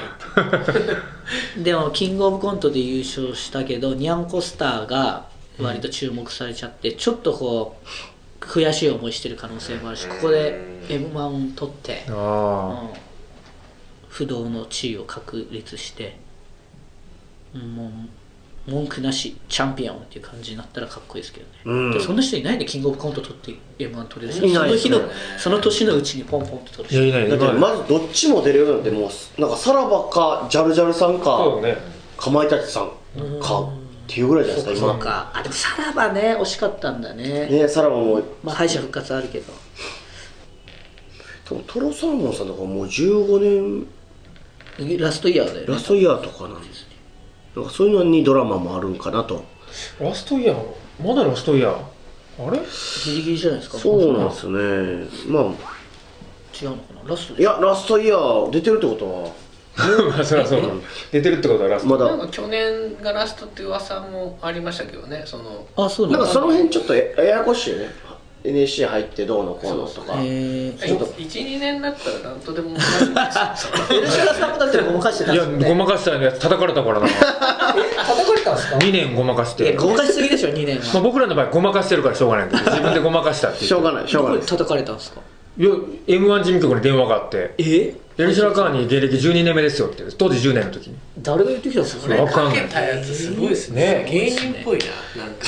[1.57, 1.61] い。
[1.63, 5.27] でもキングオブコントで優勝したけどニャンコスターが
[5.59, 10.59] 割と注目されちゃって、ちょっとこう悔しい思いしてる可能性もあるしここで
[10.89, 13.08] m 1取って、あうん
[14.19, 16.19] 不動の地位を確立して
[17.55, 17.85] うんも
[18.67, 21.91] う文句なしチャンピオンっていう感じになったらかっこいいですけどね、うん。
[21.93, 24.45] でそんな人いないでキングオブコント取って m 1取れる人。
[24.45, 24.95] いないですね。
[24.95, 27.53] その日のその年のうちにポンポンって取るあいや人いない。
[27.53, 31.77] まだってまずどっちも出れるなんてもうなんかさらばかジャルジャルさんかそうだね。
[32.17, 32.91] かまいたちさん
[33.41, 33.71] かっ
[34.05, 35.31] ていうぐらいじゃないですかそう今か。
[35.33, 37.47] あでもさらばね惜しかったんだね。
[37.47, 39.53] ねさらばもまあ敗者復活あるけど。
[41.45, 43.87] 多分トロサーモンさんとかもう15年
[44.99, 45.65] ラストイヤーだよね。
[45.73, 46.95] ラストイヤーとかなんですね。
[47.55, 49.43] なんかそういうのにドラマもあるんかなと。
[49.99, 50.57] ラストイヤー？
[51.03, 52.47] まだラストイヤー？
[52.47, 52.59] あれ？
[53.05, 53.77] ギリギリじゃないですか？
[53.77, 55.07] そうなんですよね。
[55.27, 55.43] まあ。
[56.61, 57.09] 違うのかな？
[57.09, 59.29] ラストいでやラストイヤー出てるってことは。
[60.09, 60.67] まあそりゃそうだ。
[61.11, 61.89] 出てるってことはラスト。
[61.89, 62.05] まだ。
[62.05, 65.65] なんか去年がラストっていう噂もありましたけどねその。
[65.77, 66.25] あそうなんだ。
[66.25, 67.89] なんかその辺ちょっとやややこしいよね
[68.43, 70.13] NSC 入ってどうのこうのとか。
[70.17, 71.05] えー、ちょっと。
[71.07, 73.11] 12年だったら何とでも同じですよ。
[73.97, 75.63] エルシャラさんもだってごまかしてたんいですよね。
[75.63, 77.73] やごまかしたやつ叩かれたからな叩か
[78.35, 79.75] れたんですか？2年ごまかして。
[79.75, 85.19] ごまかしすぎでしょ2年まあ、は僕らの場合ごまかしてるからしょうがないんで自分でごまかしたってしょうがないしょうがない叩かれたんですか？
[85.57, 85.69] いや
[86.07, 87.53] m 1事務局に電話があって。
[87.57, 87.93] え？
[88.19, 90.97] エルシャラカーニ芸歴12年目ですよって当時10年の時に。
[91.19, 92.67] 誰が言ってきたんですかそれわかんない。
[92.67, 94.03] たやつすごいですね。
[94.03, 94.79] ね芸人っぽい
[95.15, 95.23] な。
[95.23, 95.45] なんか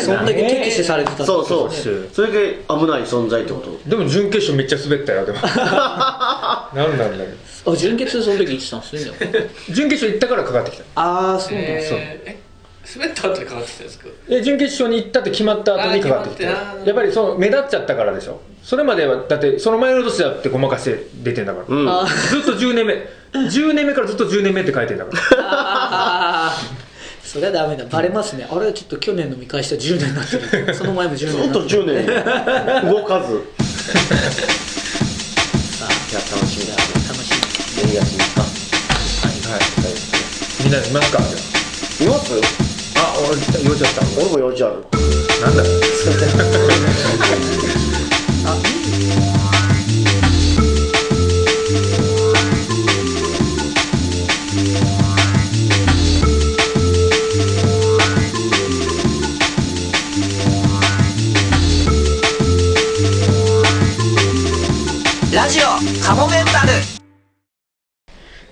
[0.00, 1.68] そんだけ敵視されてたそうそう。
[1.68, 1.74] ね
[2.12, 3.90] それで危ない存在ってこと？
[3.90, 5.38] でも準決勝めっちゃ滑ったよでも。
[5.42, 7.16] なんなんだけ
[7.64, 7.72] ど。
[7.72, 10.84] あ純潔でその時言ってたんですね 準決勝行ったからかかってきた。
[10.94, 12.51] ああそうなんだ、えーえ
[12.94, 14.06] 滑った後にかかってきたんですか？
[14.28, 16.52] え準決勝に行ったって決まった後にかかってきてや
[16.90, 18.40] っぱりその目立っちゃったからでしょ。
[18.62, 21.88] それまではだってその前の年だってごまかして出てんだから、うん。
[21.88, 22.94] あずっと10年目。
[23.32, 26.52] 10年目からずっと10年目って書いてんだから。
[27.24, 27.86] それはダメだ。
[27.86, 28.46] バレますね。
[28.50, 30.74] あれちょっと去年の見返した10年になってる。
[30.74, 31.84] その前も10年ずっとになってる。
[32.20, 32.92] 10年。
[32.92, 33.40] 動かず。
[35.78, 36.74] さいや楽しみだ。
[36.74, 36.76] あ
[37.08, 37.90] 楽しみ。
[37.90, 38.40] 12月3日
[39.50, 39.60] はい。
[40.64, 42.71] みんな見ますかじゃ見ます？
[43.02, 43.30] あ俺
[43.68, 44.02] 用事あった。
[44.20, 44.74] 俺も用事ある。
[45.42, 45.62] なんだ
[65.34, 65.62] ラジオ
[66.04, 66.72] カモメンタル。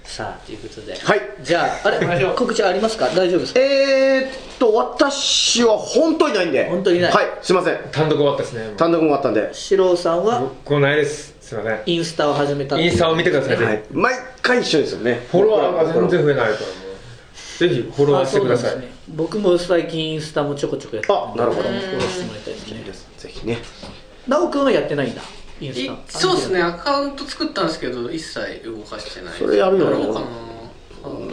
[0.03, 0.99] さあということで。
[0.99, 1.21] はい。
[1.43, 2.35] じゃああれ？
[2.35, 3.09] 告知ありますか？
[3.11, 3.61] 大丈夫ですか？
[3.61, 4.00] えー
[4.61, 6.69] と私は本当にないんで。
[6.69, 7.13] 本当にない。
[7.13, 7.79] はいすいません。
[7.91, 8.75] 単独終わったですね。
[8.77, 9.49] 単独も終わったんで。
[9.53, 10.41] 四郎さんは？
[10.41, 11.35] 僕もないです。
[11.41, 11.83] すいません。
[11.87, 12.79] インスタを始めた。
[12.79, 13.57] インスタを見てください。
[13.57, 13.83] はい。
[13.91, 15.27] 毎回一緒ですよね。
[15.33, 17.59] フォロワーが全然増えないからもう。
[17.59, 18.79] ぜひフォロワーしてください。
[18.79, 18.93] ね。
[19.09, 21.69] 僕も最近インスタもちょこちょこやってあなるほど。
[21.69, 22.61] フォローしてもらいたいで。
[22.93, 23.59] すねぜひね。
[24.29, 25.23] なおくんはやってないんだ。
[25.61, 26.63] インスいタそうですね。
[26.63, 30.21] アカウント作ったんですけど一切動かしてないそれやるよな。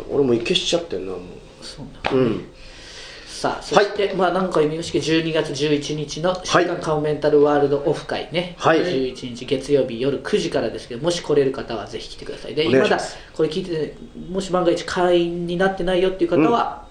[0.10, 1.20] 俺も消しちゃってんなも
[1.62, 2.46] そうなんうん
[3.38, 5.00] さあそして、まあ何回も言いましたけ？
[5.00, 8.80] ど12月11日の「週刊カモメンタルワールドオフ会ね」はい。
[8.80, 13.00] 11日月曜日夜9時からですけどもし来れる方はぜひ来てくださいでまだ
[13.36, 13.96] これ聞いてて
[14.28, 16.88] もし万が一会員になってないよっていう方は、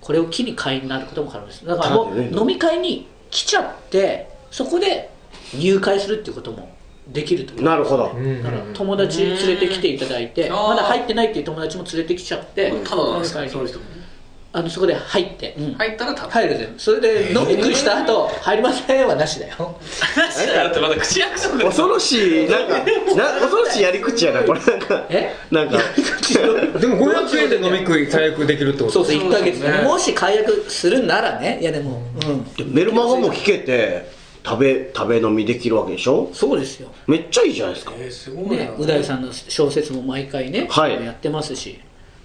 [0.00, 1.66] これを機に会員になることも可能です。
[1.66, 5.10] だからもう飲み会に来ちゃってそこで
[5.54, 6.74] 入会するっていうことも
[7.06, 8.12] できるとなるほど。
[8.16, 10.54] うんだから友達連れてきていただいてうん。
[10.54, 13.50] まだ入ってないっていう友達も連れてきちゃってただなんですか飲み会に。
[13.50, 13.84] その人も
[14.54, 15.72] あのそこで入って、うん。
[15.74, 16.68] 入ったらただ入るぜ。
[16.76, 19.56] それで飲み食いした後入りませんはなしだよ。
[20.54, 21.64] だってまだ口約束で。
[21.64, 22.78] 恐ろしいなんか
[23.16, 24.60] な恐ろしいやり口やなこれ。
[24.60, 25.34] なんかえ？
[25.50, 25.78] なんか。
[26.78, 29.88] でも500円で飲み食い最悪できるってことそうそう1ヶ月で、そうですね。
[29.88, 31.58] もし解約するならね。
[31.60, 32.02] いやでも
[32.58, 32.74] うん。
[32.74, 34.10] メルマガも聞けて
[34.44, 36.28] 食べ食べ飲みできるわけでしょ？
[36.34, 36.88] そうですよ。
[37.06, 37.92] めっちゃいいじゃないですか。
[37.98, 38.64] えー、すごいな。
[38.64, 40.92] ねう大さんの小説も毎回ね、はい。
[41.04, 41.80] やってますし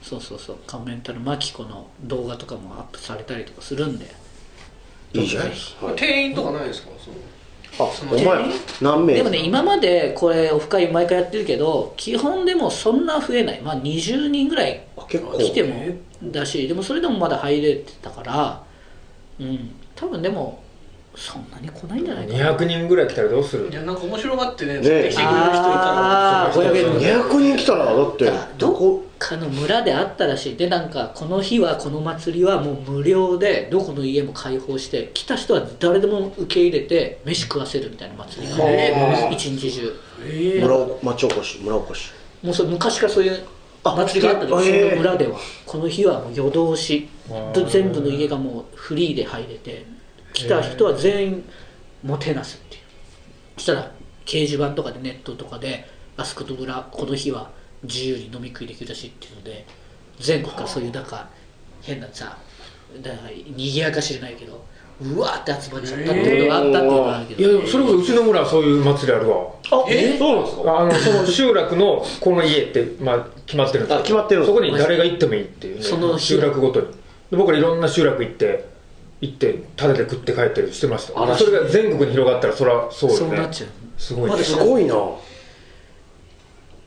[0.07, 0.57] そうそうそう。
[0.65, 4.05] カメンタルマキコの動画とかもアップされたりとかするんで。
[5.13, 6.89] いいじゃないですか、はい、店員とかないですか？
[6.97, 7.17] その。
[7.79, 8.45] あお前
[8.81, 9.13] 何名？
[9.15, 13.61] でもね今までこれオフ会毎回やってるけど基本でもそんな増えない。
[13.61, 15.37] まあ20人ぐらいあ結構。
[15.37, 15.75] 来ても
[16.23, 18.63] だしでもそれでもまだ入れてたから。
[19.39, 19.71] うん。
[19.95, 20.63] 多分でも
[21.17, 22.55] そんなに来ないんじゃないかな。
[22.55, 23.69] 200人ぐらい来たらどうする？
[23.71, 26.45] いやなんか面白がってねね来てくれる人いたら。
[26.45, 30.55] あー500円200人来たらだってどこかの村であったらしい。
[30.55, 38.57] でなんかこの日はこの祭りはもう無料でどこの家も開放して来た人は誰でも受け入れて飯食わせるみたいな祭りが。
[38.67, 39.95] え一日中。
[40.23, 42.11] え村お町おこし村おこし。
[42.43, 43.43] もうそれ昔からそういう
[43.83, 45.39] 祭りがあったんですその村では。
[45.65, 47.07] この日はもう夜通し。
[47.53, 49.85] と全部の家がもうフリーで入れて
[50.37, 51.43] 来た人は全員
[52.03, 52.81] もてなすっていう。
[53.55, 53.91] そしたら
[54.25, 57.49] 掲示板とかでネットとかであそこの村この日は
[57.83, 59.65] 自由に飲み食いできるらしいっていうので
[60.19, 61.29] 全国からそういうなんか
[61.81, 62.37] 変なさ
[63.01, 64.65] だから賑やかしじゃないけど
[64.99, 69.37] うわーって集まっちゃったってことがあったっていうのがあるけど、いやでもそれこそうちの村はそういう祭りあるわ。
[69.71, 70.79] あえそうなんですか？
[70.79, 73.99] あのその集落のこの家って、まあ、決まってるんですよ。
[73.99, 76.87] あ決まってるんですそこに誰が行ってもいいっていうねその集落ごとに。
[77.29, 78.69] で僕らいろんな集落行って
[79.19, 81.21] 行ってタダで食って帰ったりしてました。
[81.21, 83.19] あらそれが全国に広がったらそりゃそうよね。
[83.19, 83.69] そうなっちゃう。
[83.97, 84.93] すごいすごいな。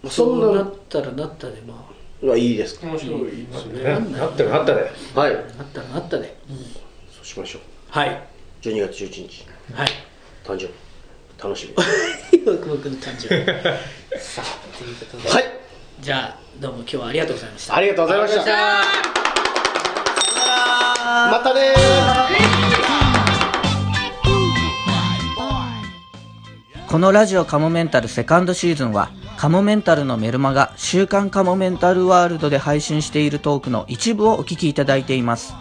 [0.05, 1.91] そそうなんなったらなったでま
[2.22, 2.87] うわいいですか。
[2.87, 3.83] 面白いですね。
[3.83, 4.81] ねなったらなったで。
[5.14, 5.35] はい。
[5.35, 6.57] あなったらなったで、うん
[7.12, 7.62] そうしましょう。
[7.91, 8.22] はい。
[8.62, 9.89] 12月11日はい。
[10.45, 10.72] 誕生日。
[11.43, 12.41] 楽しみ。
[12.45, 13.45] 僕 僕の誕生日。
[14.20, 14.78] さあ。
[14.78, 15.45] ということで、はい。
[16.01, 17.76] じゃあどうも今日はありがとうございました。
[17.76, 19.20] ありがとうございました
[21.11, 21.74] またね
[26.88, 35.54] このラジオカモメンタルセカンドシーズンはカモメンタルのメルマガ週刊カモメンタルワールドで配信しているトークの一部をお聞きいただいています。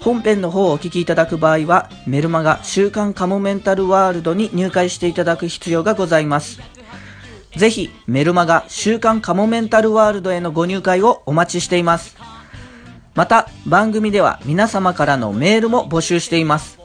[0.00, 6.60] 本編の方をお聞きいただく場合はメルマガ週刊カモメンタルワールドに入会していただく必要がございます。
[7.56, 12.16] ぜひメルマガ週刊カモメンタルワールドへのご入会をお待ちしています。
[13.18, 16.78] また番組では皆様からのメールも募集しています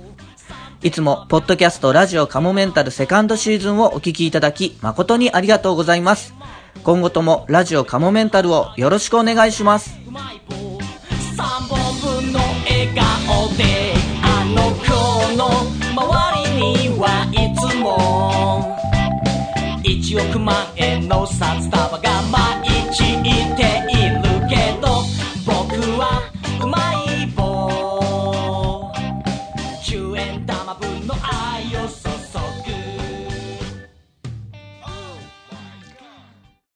[0.82, 6.34] いつも、ポッドキャストラジオカモメンタルセカンドシーズンをお聞きいただき、誠にありがとうございます。
[6.84, 9.98] 今後ともラジオカモメンタルをよろしくお願いします。
[12.82, 14.90] 笑顔であの子
[15.36, 15.46] の
[15.94, 18.76] 周りにはいつも。
[19.84, 23.02] 1億万円の札束が毎日